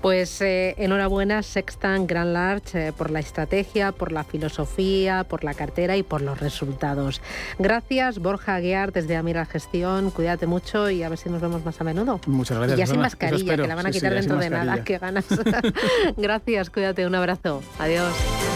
[0.00, 5.54] Pues eh, enhorabuena Sextan Grand Large eh, por la estrategia, por la filosofía, por la
[5.54, 7.20] cartera y por los resultados.
[7.58, 11.80] Gracias Borja Aguiar desde Amira Gestión, cuídate mucho y a ver si nos vemos más
[11.80, 12.20] a menudo.
[12.26, 12.78] Muchas gracias.
[12.78, 15.26] Y ya sin mascarilla, que la van a quitar dentro de nada, qué ganas.
[16.16, 17.62] gracias, cuídate, un abrazo.
[17.78, 18.55] Adiós.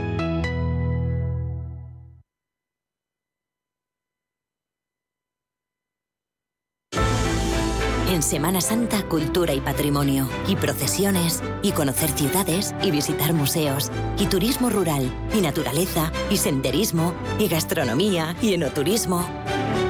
[8.31, 14.69] Semana Santa, cultura y patrimonio, y procesiones, y conocer ciudades, y visitar museos, y turismo
[14.69, 19.27] rural, y naturaleza, y senderismo, y gastronomía, y enoturismo.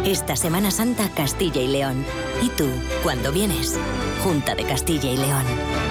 [0.06, 2.04] Esta Semana Santa, Castilla y León.
[2.42, 2.66] ¿Y tú,
[3.04, 3.78] cuándo vienes?
[4.24, 5.91] Junta de Castilla y León.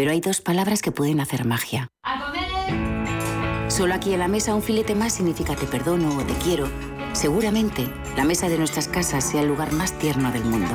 [0.00, 1.90] Pero hay dos palabras que pueden hacer magia.
[3.68, 6.70] Solo aquí en la mesa un filete más significa te perdono o te quiero.
[7.12, 7.86] Seguramente
[8.16, 10.72] la mesa de nuestras casas sea el lugar más tierno del mundo.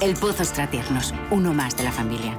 [0.00, 2.38] El Pozo Tiernos, uno más de la familia.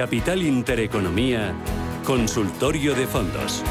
[0.00, 1.52] Capital Intereconomía,
[2.06, 3.62] Consultorio de Fondos.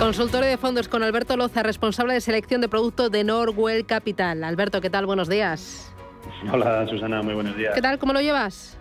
[0.00, 4.42] Consultorio de fondos con Alberto Loza, responsable de selección de producto de Norwell Capital.
[4.42, 5.06] Alberto, ¿qué tal?
[5.06, 5.94] Buenos días.
[6.52, 7.72] Hola Susana, muy buenos días.
[7.72, 8.00] ¿Qué tal?
[8.00, 8.76] ¿Cómo lo llevas?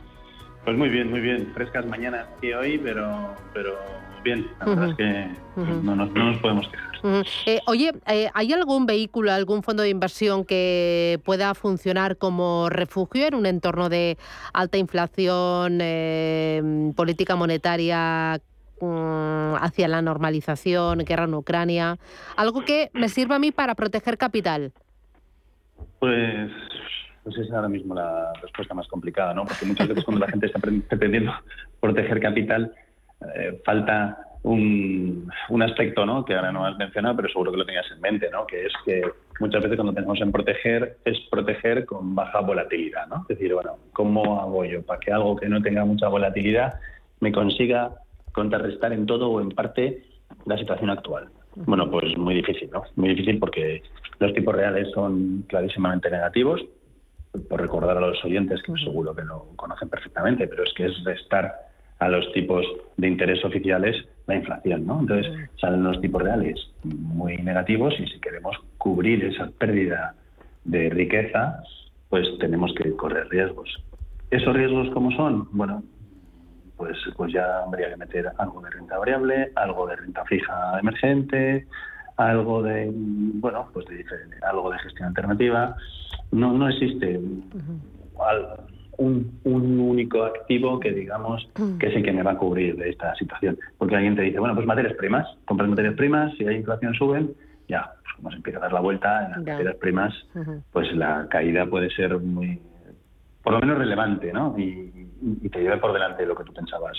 [0.64, 1.52] Pues muy bien, muy bien.
[1.54, 3.78] Frescas mañanas y hoy, pero, pero
[4.26, 4.46] bien.
[4.60, 7.26] La verdad es que no, nos, podemos quejar.
[7.46, 13.28] Eh, oye, eh, ¿hay algún vehículo, algún fondo de inversión que pueda funcionar como refugio
[13.28, 14.18] en un entorno de
[14.54, 18.42] alta inflación, eh, política monetaria
[18.82, 21.98] Mm, hacia la normalización, guerra en Ucrania,
[22.36, 24.74] algo que me sirva a mí para proteger capital?
[26.00, 26.52] Pues,
[27.24, 29.46] pues es ahora mismo la respuesta más complicada, ¿no?
[29.46, 31.32] Porque muchas veces cuando la gente está pretendiendo
[31.80, 32.76] proteger capital,
[33.36, 36.24] eh, falta un, un, aspecto, ¿no?
[36.24, 38.46] Que ahora no has mencionado, pero seguro que lo tenías en mente, ¿no?
[38.46, 39.02] Que es que
[39.40, 43.22] muchas veces cuando tenemos en proteger es proteger con baja volatilidad, ¿no?
[43.22, 46.76] Es decir, bueno, ¿cómo hago yo para que algo que no tenga mucha volatilidad
[47.22, 47.96] me consiga
[48.36, 50.04] contrarrestar en todo o en parte
[50.46, 51.30] la situación actual.
[51.56, 52.84] Bueno, pues muy difícil, ¿no?
[52.96, 53.82] Muy difícil porque
[54.20, 56.62] los tipos reales son clarísimamente negativos,
[57.50, 61.04] por recordar a los oyentes que seguro que lo conocen perfectamente, pero es que es
[61.04, 61.54] restar
[62.00, 62.66] a los tipos
[62.98, 63.96] de interés oficiales
[64.28, 65.00] la inflación, ¿no?
[65.00, 70.16] Entonces salen los tipos reales muy negativos y si queremos cubrir esa pérdida
[70.64, 71.62] de riqueza,
[72.10, 73.70] pues tenemos que correr riesgos.
[74.32, 75.48] ¿Esos riesgos cómo son?
[75.52, 75.84] Bueno,
[76.76, 81.68] pues, pues ya habría que meter algo de renta variable, algo de renta fija emergente,
[82.18, 84.04] algo de, bueno, pues de,
[84.42, 85.76] algo de gestión alternativa.
[86.32, 87.20] No, no existe
[88.98, 91.48] un, un, único activo que digamos
[91.80, 93.58] que es el que me va a cubrir de esta situación.
[93.78, 97.34] Porque alguien te dice, bueno, pues materias primas, compras materias primas, si hay inflación suben,
[97.68, 100.14] ya, pues como se empieza a dar la vuelta en las materias primas,
[100.72, 102.60] pues la caída puede ser muy,
[103.44, 104.56] por lo menos relevante, ¿no?
[104.58, 105.10] Y,
[105.42, 106.98] y te lleve por delante lo que tú pensabas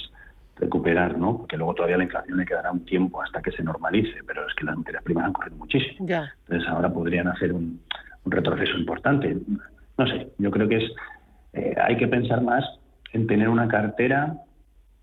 [0.56, 1.38] recuperar, ¿no?
[1.38, 4.54] Porque luego todavía la inflación le quedará un tiempo hasta que se normalice, pero es
[4.54, 6.06] que las materias primas han corrido muchísimo.
[6.08, 7.80] Entonces ahora podrían hacer un,
[8.28, 9.36] retroceso importante.
[9.98, 10.92] No sé, yo creo que es
[11.56, 12.64] eh, hay que pensar más
[13.12, 14.36] en tener una cartera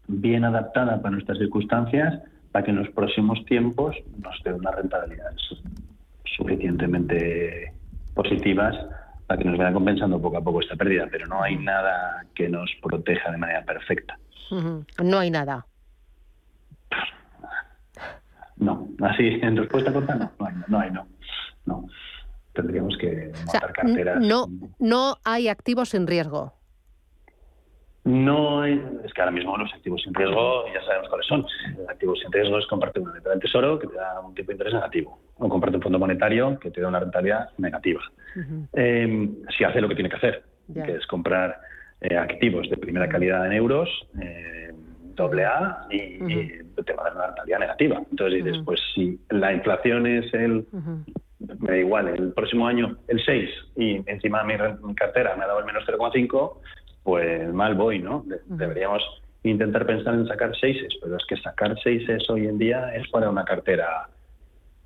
[0.08, 5.42] bien adaptada para nuestras circunstancias para que en los próximos tiempos nos dé unas rentabilidades
[6.26, 7.74] suficientemente
[8.14, 8.76] positivas
[9.26, 12.48] para que nos vaya compensando poco a poco esta pérdida, pero no hay nada que
[12.50, 14.18] nos proteja de manera perfecta.
[15.04, 15.66] No hay nada.
[18.58, 21.08] No, así en respuesta corta no, no hay, no, hay, no.
[21.66, 21.88] no.
[22.54, 24.22] Tendríamos que montar carteras.
[24.22, 24.48] No,
[24.80, 26.54] no hay activos en riesgo.
[28.06, 31.46] No, es que ahora mismo los activos sin riesgo ya sabemos cuáles son.
[31.90, 34.56] Activos sin riesgo es compartir una letra del tesoro que te da un tipo de
[34.56, 38.02] interés negativo, o comprarte un fondo monetario que te da una rentabilidad negativa.
[38.74, 40.44] Eh, si hace lo que tiene que hacer,
[40.74, 41.62] que es comprar
[42.02, 43.90] eh, activos de primera calidad en euros,
[44.22, 44.74] eh,
[45.16, 46.18] doble A, y,
[46.84, 48.02] te va a dar una rentabilidad negativa.
[48.12, 50.66] Entonces dices, pues si la inflación es el
[51.60, 55.48] me da igual, el próximo año el 6 y encima mi, mi cartera me ha
[55.48, 56.58] dado el menos 0,5,
[57.04, 58.26] pues mal voy, ¿no?
[58.46, 59.04] Deberíamos
[59.44, 63.30] intentar pensar en sacar seises, pero es que sacar seises hoy en día es para
[63.30, 64.08] una cartera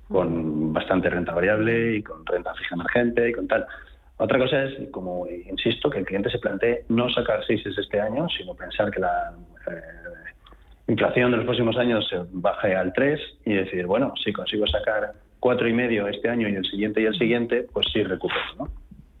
[0.08, 3.66] con bastante renta variable y con renta fija emergente y con tal.
[4.16, 8.26] Otra cosa es, como insisto, que el cliente se plantee no sacar seises este año,
[8.36, 9.32] sino pensar que la
[9.70, 9.80] eh,
[10.88, 15.12] inflación de los próximos años se baje al 3 y decir, bueno, si consigo sacar
[15.40, 18.68] cuatro y medio este año y el siguiente y el siguiente, pues sí recupero, ¿no?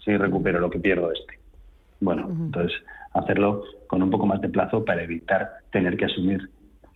[0.04, 1.38] Sí recupero lo que pierdo este.
[2.00, 2.72] Bueno, entonces
[3.12, 6.48] hacerlo con un poco más de plazo para evitar tener que asumir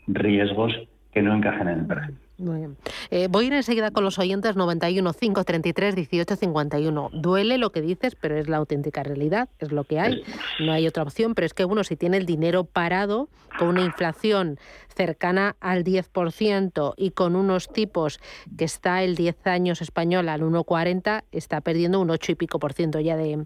[0.06, 0.72] riesgos
[1.12, 2.16] que no encajen en el perfil.
[2.42, 2.76] Muy bien.
[3.10, 7.10] Eh, voy a ir enseguida con los oyentes 91 533 18 51.
[7.12, 10.24] Duele lo que dices, pero es la auténtica realidad, es lo que hay.
[10.58, 13.28] No hay otra opción, pero es que uno si tiene el dinero parado
[13.58, 18.18] con una inflación cercana al 10% y con unos tipos
[18.56, 22.72] que está el 10 años español al 1,40, está perdiendo un 8 y pico por
[22.72, 23.44] ciento ya de,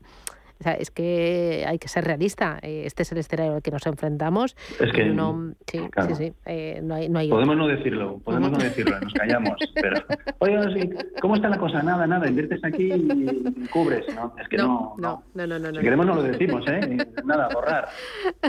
[0.58, 2.58] O sea, es que hay que ser realista.
[2.62, 4.56] Eh, este es el escenario al que nos enfrentamos.
[4.80, 8.50] Es que no, sí, sí, sí, eh, no hay, no hay podemos no decirlo, podemos
[8.50, 9.58] no decirlo, nos callamos.
[9.74, 9.96] Pero,
[10.38, 10.90] oye,
[11.20, 11.82] ¿cómo está la cosa?
[11.82, 14.06] Nada, nada, inviertes aquí y cubres.
[14.14, 14.94] No, es que no.
[14.98, 15.58] No, no, no.
[15.58, 16.96] no, si queremos no lo decimos, ¿eh?
[17.24, 17.88] Nada, borrar.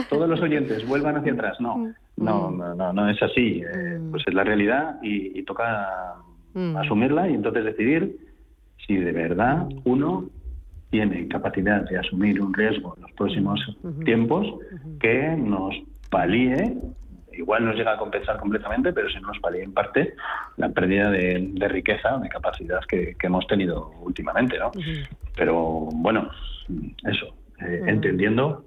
[0.08, 1.60] Todos los oyentes vuelvan hacia atrás.
[1.60, 1.94] No, mm.
[2.16, 3.62] no, no, no, es así.
[3.62, 4.10] Eh, mm.
[4.10, 6.14] pues es la realidad y, toca
[6.54, 6.76] mm.
[6.76, 8.16] asumirla y entonces decidir
[8.86, 10.30] si de verdad uno
[10.90, 13.60] tiene capacidad de asumir un riesgo en los próximos
[14.04, 14.46] tiempos
[15.00, 15.74] que nos
[16.10, 16.76] palíe,
[17.32, 20.14] igual nos llega a compensar completamente, pero si no nos palíe en parte
[20.56, 24.58] la pérdida de, riqueza, de capacidad que, hemos tenido últimamente.
[24.58, 24.70] ¿no?
[25.36, 26.30] Pero bueno,
[27.04, 28.64] eso, eh, entendiendo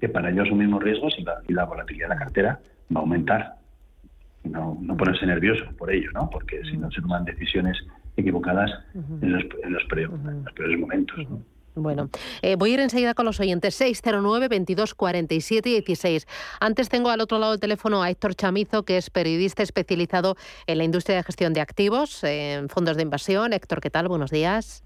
[0.00, 2.60] que para ello asumimos riesgos y la, y la volatilidad de la cartera
[2.94, 3.54] va a aumentar.
[4.44, 6.30] No, no ponerse nervioso por ello, ¿no?
[6.30, 7.76] porque si no se toman decisiones
[8.18, 11.16] equivocadas en, los, en, los peores momentos.
[11.74, 12.10] Bueno,
[12.42, 13.74] eh, voy a ir enseguida con los oyentes.
[13.76, 16.26] 609 22 47 16.
[16.60, 20.78] Antes tengo al otro lado del teléfono a Héctor Chamizo, que es periodista especializado en
[20.78, 23.52] la industria de gestión de activos, en fondos de inversión.
[23.52, 24.08] Héctor, ¿qué tal?
[24.08, 24.82] Buenos días.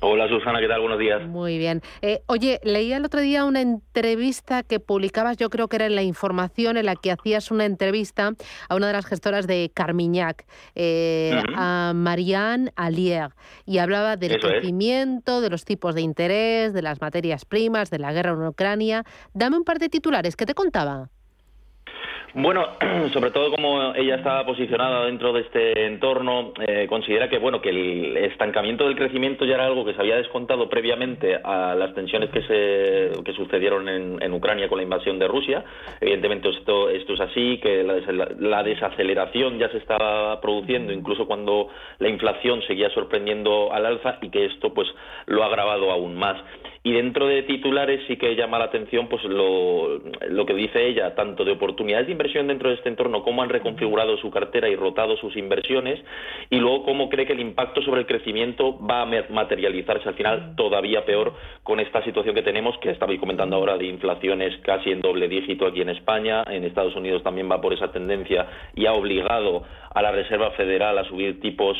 [0.00, 0.80] Hola Susana, ¿qué tal?
[0.80, 1.26] Buenos días.
[1.26, 1.82] Muy bien.
[2.02, 5.96] Eh, oye, leía el otro día una entrevista que publicabas, yo creo que era en
[5.96, 8.32] La Información, en la que hacías una entrevista
[8.68, 10.46] a una de las gestoras de Carmiñac,
[10.76, 13.30] eh, a Marianne Allier,
[13.66, 18.12] y hablaba del crecimiento, de los tipos de interés, de las materias primas, de la
[18.12, 19.04] guerra en Ucrania.
[19.34, 21.10] Dame un par de titulares, ¿qué te contaba?
[22.34, 22.66] Bueno,
[23.12, 27.70] sobre todo como ella está posicionada dentro de este entorno, eh, considera que bueno que
[27.70, 32.30] el estancamiento del crecimiento ya era algo que se había descontado previamente a las tensiones
[32.30, 35.64] que se que sucedieron en, Ucrania con la invasión de Rusia.
[36.00, 41.68] Evidentemente esto esto es así, que la, la, desaceleración ya se estaba produciendo incluso cuando
[41.98, 44.86] la inflación seguía sorprendiendo al alza y que esto pues
[45.26, 46.36] lo ha agravado aún más.
[46.82, 49.98] Y dentro de titulares sí que llama la atención pues lo,
[50.28, 53.48] lo que dice ella, tanto de oportunidades de inversión dentro de este entorno, cómo han
[53.48, 56.00] reconfigurado su cartera y rotado sus inversiones,
[56.50, 60.54] y luego cómo cree que el impacto sobre el crecimiento va a materializarse al final
[60.56, 65.00] todavía peor con esta situación que tenemos, que estabais comentando ahora de inflaciones casi en
[65.00, 68.92] doble dígito aquí en España, en Estados Unidos también va por esa tendencia y ha
[68.92, 69.64] obligado
[69.94, 71.76] a la Reserva Federal a subir tipos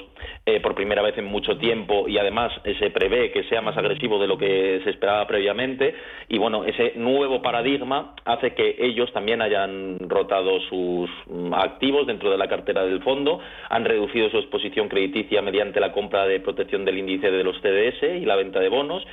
[0.47, 4.19] eh, por primera vez en mucho tiempo y además se prevé que sea más agresivo
[4.19, 5.95] de lo que esperaba previamente
[6.29, 12.31] y bueno, ese nuevo paradigma hace que ellos también hayan rotado sus mm, activos dentro
[12.31, 16.85] de la cartera del fondo, han reducido su exposición crediticia mediante la compra de protección
[16.85, 19.05] del índice de los CDS y la venta de bonos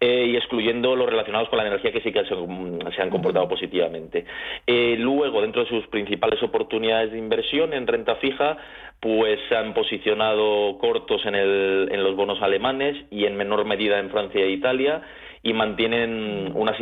[0.00, 4.24] eh, y excluyendo los relacionados con la energía que sí que se, han comportado positivamente.
[4.66, 8.56] luego, dentro de sus principales oportunidades de inversión en renta fija,
[9.02, 13.98] pues se han posicionado cortos en, el, en los bonos alemanes y en menor medida
[13.98, 15.02] en Francia e Italia
[15.44, 16.72] y mantienen una,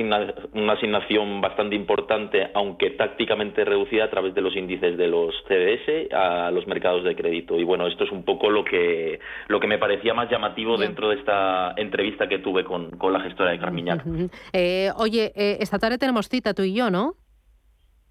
[0.53, 6.13] una asignación bastante importante, aunque tácticamente reducida a través de los índices de los CDS
[6.13, 7.59] a los mercados de crédito.
[7.59, 11.09] Y bueno, esto es un poco lo que, lo que me parecía más llamativo dentro
[11.09, 14.05] de esta entrevista que tuve con, con la gestora de Carmiñac.
[14.53, 17.15] Eh, oye, eh, esta tarde tenemos cita tú y yo, ¿no?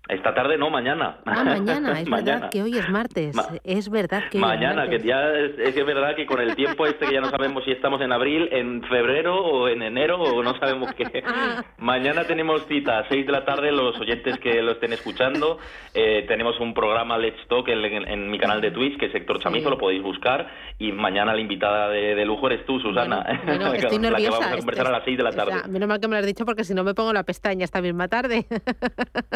[0.09, 1.17] Esta tarde no, mañana.
[1.23, 3.35] Ah, mañana, es verdad que hoy es martes.
[3.63, 7.13] es verdad que Mañana, que ya es, es, verdad que con el tiempo este que
[7.13, 10.91] ya no sabemos si estamos en abril, en febrero o en enero o no sabemos
[10.95, 11.23] qué.
[11.27, 11.63] Ah.
[11.77, 15.59] mañana tenemos cita a 6 de la tarde, los oyentes que lo estén escuchando.
[15.93, 19.69] Eh, tenemos un programa Let's Talk en, mi canal de Twitch, que es Sector Chamizo,
[19.69, 20.47] lo podéis buscar.
[20.79, 23.23] Y mañana la invitada de, lujo eres tú, Susana.
[23.45, 24.11] Bueno, estoy nerviosa.
[24.11, 25.53] La que vamos a conversar a las 6 de la tarde.
[25.69, 27.79] menos mal que me lo has dicho porque si no me pongo la pestaña esta
[27.79, 28.47] misma tarde.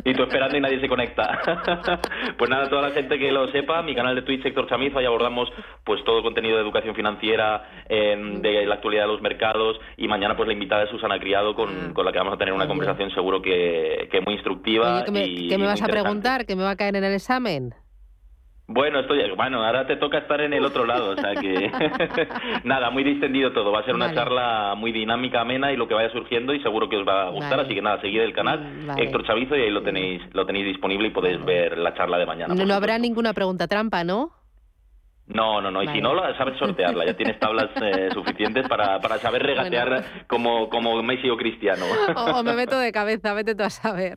[0.03, 1.39] y tú esperando nadie se conecta.
[2.37, 5.05] pues nada, toda la gente que lo sepa, mi canal de Twitch, Sector Chamizo, ahí
[5.05, 5.49] abordamos
[5.83, 10.07] pues todo el contenido de educación financiera, em, de la actualidad de los mercados y
[10.07, 11.93] mañana pues la invitada es Susana Criado con, mm.
[11.93, 15.03] con la que vamos a tener una conversación seguro que, que muy instructiva.
[15.05, 16.45] ¿Qué me vas a preguntar?
[16.45, 17.73] ¿Qué me va a caer en el examen?
[18.67, 21.69] Bueno, estoy, bueno, ahora te toca estar en el otro lado, o sea que
[22.63, 23.71] nada, muy distendido todo.
[23.71, 26.87] Va a ser una charla muy dinámica, amena y lo que vaya surgiendo y seguro
[26.87, 27.59] que os va a gustar.
[27.59, 30.65] Así que nada, seguid el canal mm, Héctor Chavizo y ahí lo tenéis, lo tenéis
[30.67, 32.55] disponible y podéis ver la charla de mañana.
[32.55, 34.31] no habrá ninguna pregunta trampa, ¿no?
[35.27, 35.81] No, no, no.
[35.81, 37.05] Y si no, sabes sortearla.
[37.05, 41.85] Ya tienes tablas eh, suficientes para, para, saber regatear como, como Messi o Cristiano.
[42.15, 44.15] O, me meto de cabeza, vete tú a saber.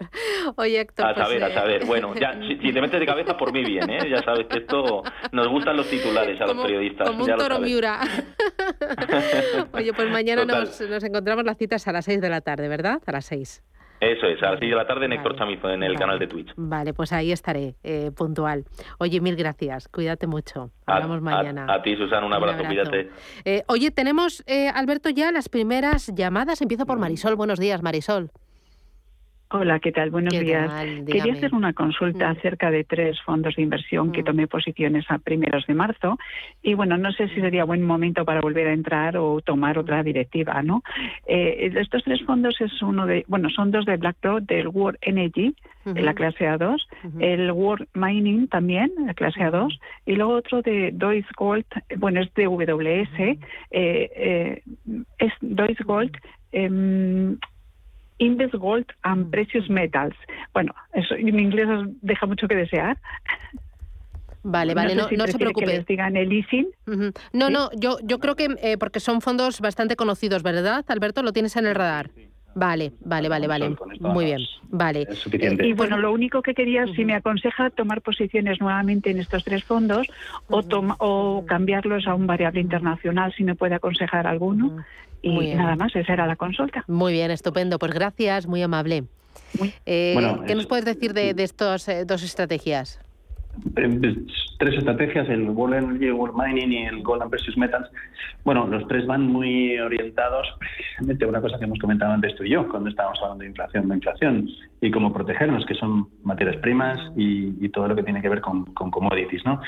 [0.57, 1.07] Oye, Héctor.
[1.07, 1.83] A pues, saber, a saber.
[1.83, 4.11] Eh, bueno, ya, si, te metes de cabeza, por mí bien, ¿eh?
[4.11, 5.03] Ya sabes que esto
[5.33, 7.09] nos gustan los titulares a los periodistas.
[7.09, 8.01] Como un toro miura.
[9.73, 13.01] Oye, pues mañana nos, nos, encontramos las citas a las 6 de la tarde, ¿verdad?
[13.07, 13.63] A las 6.
[14.01, 16.53] Eso es, a las 6 de la tarde, Néctor Chamizo, en el canal de Twitch.
[16.57, 18.65] Vale, pues ahí estaré, eh, puntual.
[18.99, 20.71] Oye, mil gracias, cuídate mucho.
[20.87, 21.67] Hablamos mañana.
[21.73, 23.11] A, ti, Susana, un abrazo, cuídate.
[23.45, 26.61] Eh, oye, tenemos, eh, Alberto, ya las primeras llamadas.
[26.61, 27.37] Empiezo por Marisol.
[27.37, 28.31] Buenos días, Marisol.
[29.49, 30.11] Hola, ¿qué tal?
[30.11, 30.73] Buenos días.
[31.07, 32.31] Quería hacer una consulta mm.
[32.33, 34.25] acerca de tres fondos de inversión que mm.
[34.25, 36.19] tomé posiciones a primeros de marzo
[36.63, 40.03] y bueno, no sé si sería buen momento para volver a entrar o tomar otra
[40.03, 40.83] directiva, ¿no?
[41.29, 45.55] Eh, estos tres fondos es uno de, bueno, son dos de BlackRock, del World Energy,
[45.85, 46.79] la clase A2,
[47.21, 51.67] el World Mining también, la clase A2, y luego otro de Deutsche Gold,
[51.99, 53.39] bueno, es de WS, eh,
[53.71, 54.63] eh,
[55.19, 56.17] es Deutsche Gold.
[56.51, 57.37] Eh,
[58.19, 59.31] Index Gold and mm.
[59.31, 60.15] Precious Metals.
[60.55, 61.69] Bueno, eso en inglés
[62.03, 62.99] deja mucho que desear.
[64.49, 65.67] Vale, vale, no, no, se preocupe.
[65.67, 66.69] Que les digan el leasing.
[67.33, 71.23] No, no, yo, yo creo que eh, porque son fondos bastante conocidos, ¿verdad, Alberto?
[71.25, 72.11] ¿Lo tienes en el radar?
[72.59, 73.77] Vale, vale, vale, vale.
[74.01, 74.41] Muy bien,
[74.71, 75.07] vale.
[75.63, 79.63] Y bueno, lo único que quería, si me aconseja tomar posiciones nuevamente en estos tres
[79.63, 80.07] fondos
[80.49, 80.63] o,
[80.99, 84.83] o cambiarlos a un variable internacional, si me puede aconsejar alguno.
[85.21, 86.83] Y nada más, esa era la consulta.
[86.87, 87.79] Muy bien, estupendo.
[87.79, 89.05] Pues gracias, muy amable.
[89.85, 93.01] Eh, ¿Qué nos puedes decir de, de estas eh, dos estrategias?
[93.77, 94.17] Eh,
[94.59, 97.89] tres estrategias, el World Energy, World Mining y el Gold and Precious Metals.
[98.45, 102.45] Bueno, los tres van muy orientados precisamente a una cosa que hemos comentado antes tú
[102.45, 104.49] y yo, cuando estábamos hablando de inflación, de inflación
[104.81, 108.65] y cómo protegernos, que son materias primas y, todo lo que tiene que ver con,
[108.67, 109.61] con commodities, ¿no?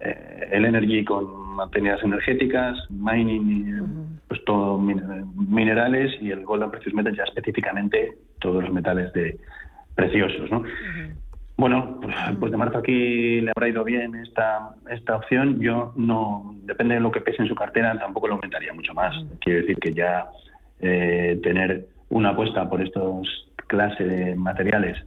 [0.00, 6.94] Eh, el energy con materias energéticas, mining, pues todo minerales y el gold and precious
[6.94, 9.38] metals ya específicamente todos los metales de
[9.94, 10.64] preciosos, ¿no?
[11.56, 15.60] Bueno, pues, pues, de marzo aquí le habrá ido bien esta, esta opción.
[15.60, 19.14] Yo no, depende de lo que pese en su cartera, tampoco lo aumentaría mucho más.
[19.40, 20.26] Quiero decir que ya
[20.80, 24.98] eh, tener una apuesta por estos clases de materiales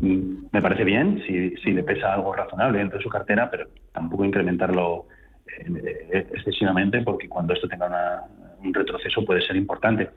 [0.00, 3.66] mm, me parece bien, si, si le pesa algo razonable dentro de su cartera, pero
[3.92, 5.06] tampoco incrementarlo
[5.46, 8.22] eh, excesivamente porque cuando esto tenga
[8.62, 10.10] un retroceso puede ser importante.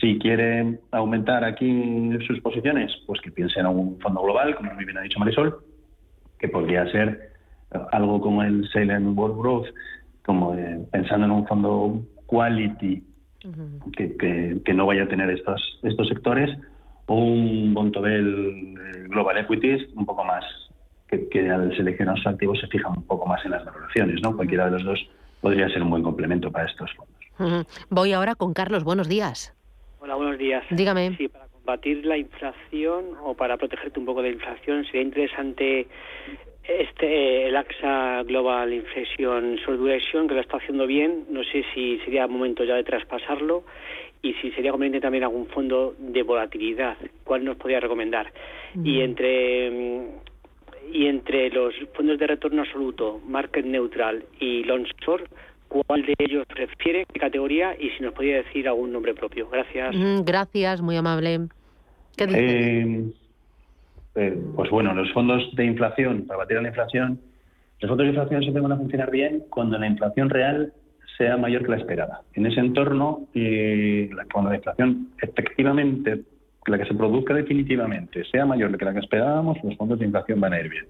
[0.00, 4.84] Si quiere aumentar aquí sus posiciones, pues que piense en un fondo global, como muy
[4.84, 5.58] bien ha dicho Marisol,
[6.38, 7.32] que podría ser
[7.92, 9.66] algo como el Salem World Growth,
[10.24, 13.02] como eh, pensando en un fondo quality
[13.96, 16.50] que, que, no vaya a tener estos, estos sectores,
[17.06, 20.44] o un Bontobel eh, Global Equities un poco más,
[21.08, 24.20] que, que al seleccionar sus activos se fija un poco más en las valoraciones.
[24.22, 24.36] ¿no?
[24.36, 25.00] Cualquiera de los dos
[25.40, 27.66] podría ser un buen complemento para estos fondos.
[27.88, 28.84] Voy ahora con Carlos.
[28.84, 29.54] Buenos días.
[30.02, 30.64] Hola, buenos días.
[30.70, 31.14] Dígame.
[31.18, 35.88] Sí, para combatir la inflación o para protegerte un poco de la inflación, sería interesante
[36.64, 41.26] este el AXA Global Inflation Duration, que lo está haciendo bien.
[41.28, 43.64] No sé si sería momento ya de traspasarlo
[44.22, 46.96] y si sería conveniente también algún fondo de volatilidad.
[47.22, 48.32] ¿Cuál nos podría recomendar?
[48.82, 50.08] Y entre
[50.92, 55.30] y entre los fondos de retorno absoluto, market neutral y long short,
[55.70, 59.48] cuál de ellos prefiere, qué categoría y si nos podía decir algún nombre propio.
[59.48, 59.94] Gracias.
[60.24, 61.48] gracias, muy amable.
[62.16, 63.12] ¿Qué eh,
[64.16, 67.20] eh, pues bueno, los fondos de inflación, para batir a la inflación,
[67.80, 70.72] los fondos de inflación siempre van a funcionar bien cuando la inflación real
[71.16, 72.22] sea mayor que la esperada.
[72.34, 76.22] En ese entorno, eh, cuando la inflación efectivamente,
[76.66, 80.40] la que se produzca definitivamente, sea mayor que la que esperábamos, los fondos de inflación
[80.40, 80.84] van a ir bien.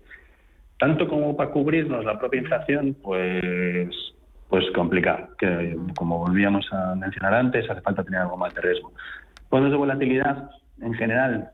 [0.78, 3.94] Tanto como para cubrirnos la propia inflación, pues
[4.50, 8.92] pues complicado, que como volvíamos a mencionar antes, hace falta tener algo más de riesgo.
[9.48, 10.50] Fondos de volatilidad,
[10.82, 11.50] en general,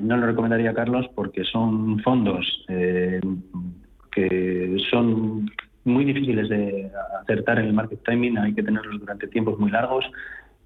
[0.00, 3.20] no lo recomendaría, Carlos, porque son fondos eh,
[4.12, 5.50] que son
[5.84, 6.90] muy difíciles de
[7.22, 10.04] acertar en el market timing, hay que tenerlos durante tiempos muy largos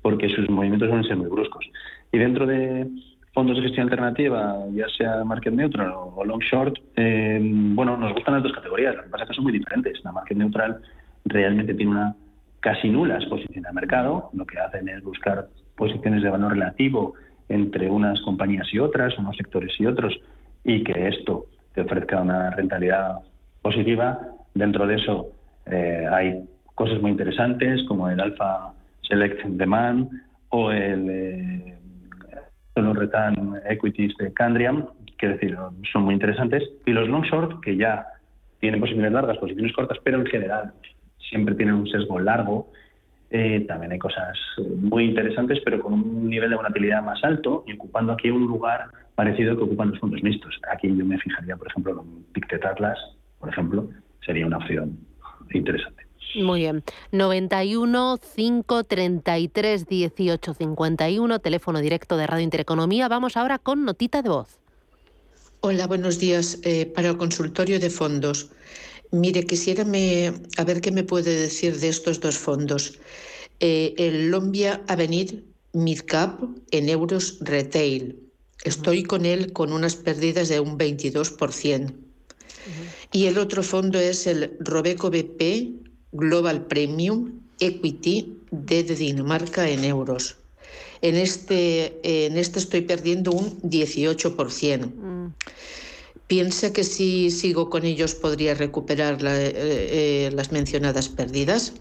[0.02, 1.64] porque sus movimientos a ser muy bruscos.
[2.10, 2.88] Y dentro de
[3.32, 8.34] fondos de gestión alternativa, ya sea market neutral o long short, eh, bueno, nos gustan
[8.34, 10.02] las dos categorías, lo que pasa es que son muy diferentes.
[10.02, 10.82] La market neutral
[11.24, 12.16] realmente tiene una
[12.60, 14.30] casi nula exposición al mercado.
[14.32, 17.14] Lo que hacen es buscar posiciones de valor relativo
[17.48, 20.18] entre unas compañías y otras, unos sectores y otros,
[20.64, 23.16] y que esto te ofrezca una rentabilidad
[23.60, 24.18] positiva.
[24.54, 25.32] Dentro de eso
[25.66, 26.44] eh, hay
[26.74, 30.08] cosas muy interesantes como el Alpha Select Demand
[30.50, 31.78] o el eh,
[32.76, 34.86] Return Equities de Candriam,
[35.18, 35.56] que decir,
[35.92, 38.06] son muy interesantes, y los long short, que ya
[38.60, 40.72] tienen posiciones largas, posiciones cortas, pero en general
[41.28, 42.70] siempre tienen un sesgo largo.
[43.30, 44.36] Eh, también hay cosas
[44.76, 48.88] muy interesantes, pero con un nivel de volatilidad más alto y ocupando aquí un lugar
[49.14, 50.58] parecido que ocupan los fondos mixtos.
[50.70, 52.98] Aquí yo me fijaría, por ejemplo, en Pictet Atlas,
[53.38, 53.88] por ejemplo,
[54.24, 54.98] sería una opción
[55.52, 56.02] interesante.
[56.34, 56.82] Muy bien.
[57.12, 63.08] 91 533 18 51, teléfono directo de Radio Intereconomía.
[63.08, 64.58] Vamos ahora con notita de voz.
[65.60, 66.60] Hola, buenos días.
[66.64, 68.50] Eh, para el consultorio de fondos.
[69.12, 72.98] Mire, quisiera me, a ver qué me puede decir de estos dos fondos.
[73.60, 75.44] Eh, el Lombia Avenir
[75.74, 78.18] Midcap en euros retail.
[78.64, 81.92] Estoy con él con unas pérdidas de un 22%.
[83.12, 85.42] Y el otro fondo es el Robeco BP
[86.12, 90.36] Global Premium Equity de Dinamarca en euros.
[91.02, 94.86] En este, en este estoy perdiendo un 18%.
[94.86, 95.34] Mm.
[96.32, 101.74] ¿Piensa que si sigo con ellos podría recuperar eh, eh, las mencionadas pérdidas?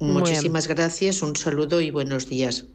[0.00, 2.66] Muchísimas gracias, un saludo y buenos días.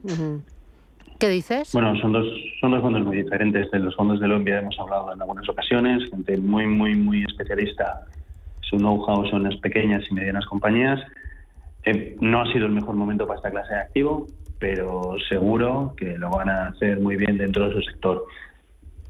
[1.19, 1.73] ¿Qué dices?
[1.73, 2.25] Bueno, son dos,
[2.61, 3.69] son dos fondos muy diferentes.
[3.71, 8.05] De los fondos de Lombia hemos hablado en algunas ocasiones, gente muy, muy, muy especialista.
[8.61, 11.01] Su know-how son las pequeñas y medianas compañías.
[11.83, 14.27] Eh, no ha sido el mejor momento para esta clase de activo,
[14.59, 18.25] pero seguro que lo van a hacer muy bien dentro de su sector.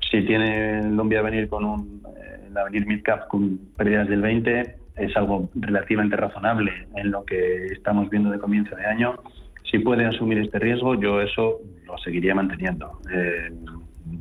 [0.10, 5.18] Si tiene Lombia venir con un eh, la venir midcap con pérdidas del 20, es
[5.18, 9.20] algo relativamente razonable en lo que estamos viendo de comienzo de año
[9.70, 13.00] si puede asumir este riesgo, yo eso lo seguiría manteniendo.
[13.12, 13.52] Eh,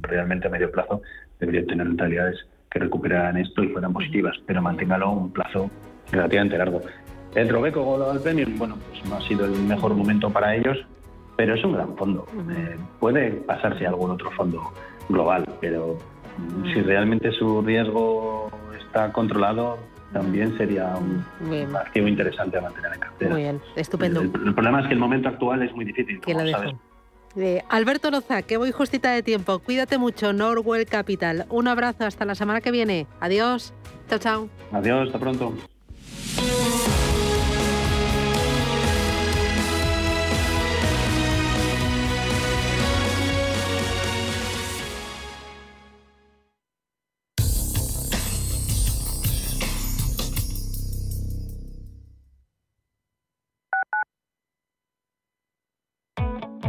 [0.00, 1.02] realmente a medio plazo
[1.38, 2.38] debería tener rentabilidades
[2.70, 5.70] que recuperaran esto y fueran positivas, pero manténgalo un plazo
[6.10, 6.80] relativamente largo.
[7.34, 10.78] El Robeco Global Premium, bueno, pues no ha sido el mejor momento para ellos,
[11.36, 12.26] pero es un gran fondo.
[12.50, 14.60] Eh, puede pasarse a algún otro fondo
[15.08, 15.98] global, pero
[16.72, 19.78] si realmente su riesgo está controlado,
[20.12, 23.30] también sería un activo interesante a mantener en cartera.
[23.30, 24.20] Muy bien, estupendo.
[24.20, 26.20] El, problema es que el momento actual es muy difícil.
[26.26, 26.74] Lo sabes.
[27.36, 29.58] Eh, Alberto Loza, que voy justita de tiempo.
[29.58, 31.46] Cuídate mucho, Norwell Capital.
[31.50, 33.08] Un abrazo, hasta la semana que viene.
[33.20, 33.74] Adiós.
[34.08, 34.48] Chao, chao.
[34.72, 35.52] Adiós, hasta pronto.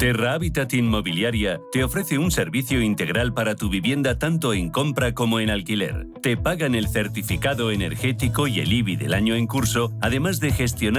[0.06, 5.40] Terra Habitat Inmobiliaria te ofrece un servicio integral para tu vivienda tanto en compra como
[5.40, 6.06] en alquiler.
[6.22, 10.94] Te pagan el certificado energético y el IBI del año en curso, además de gestionar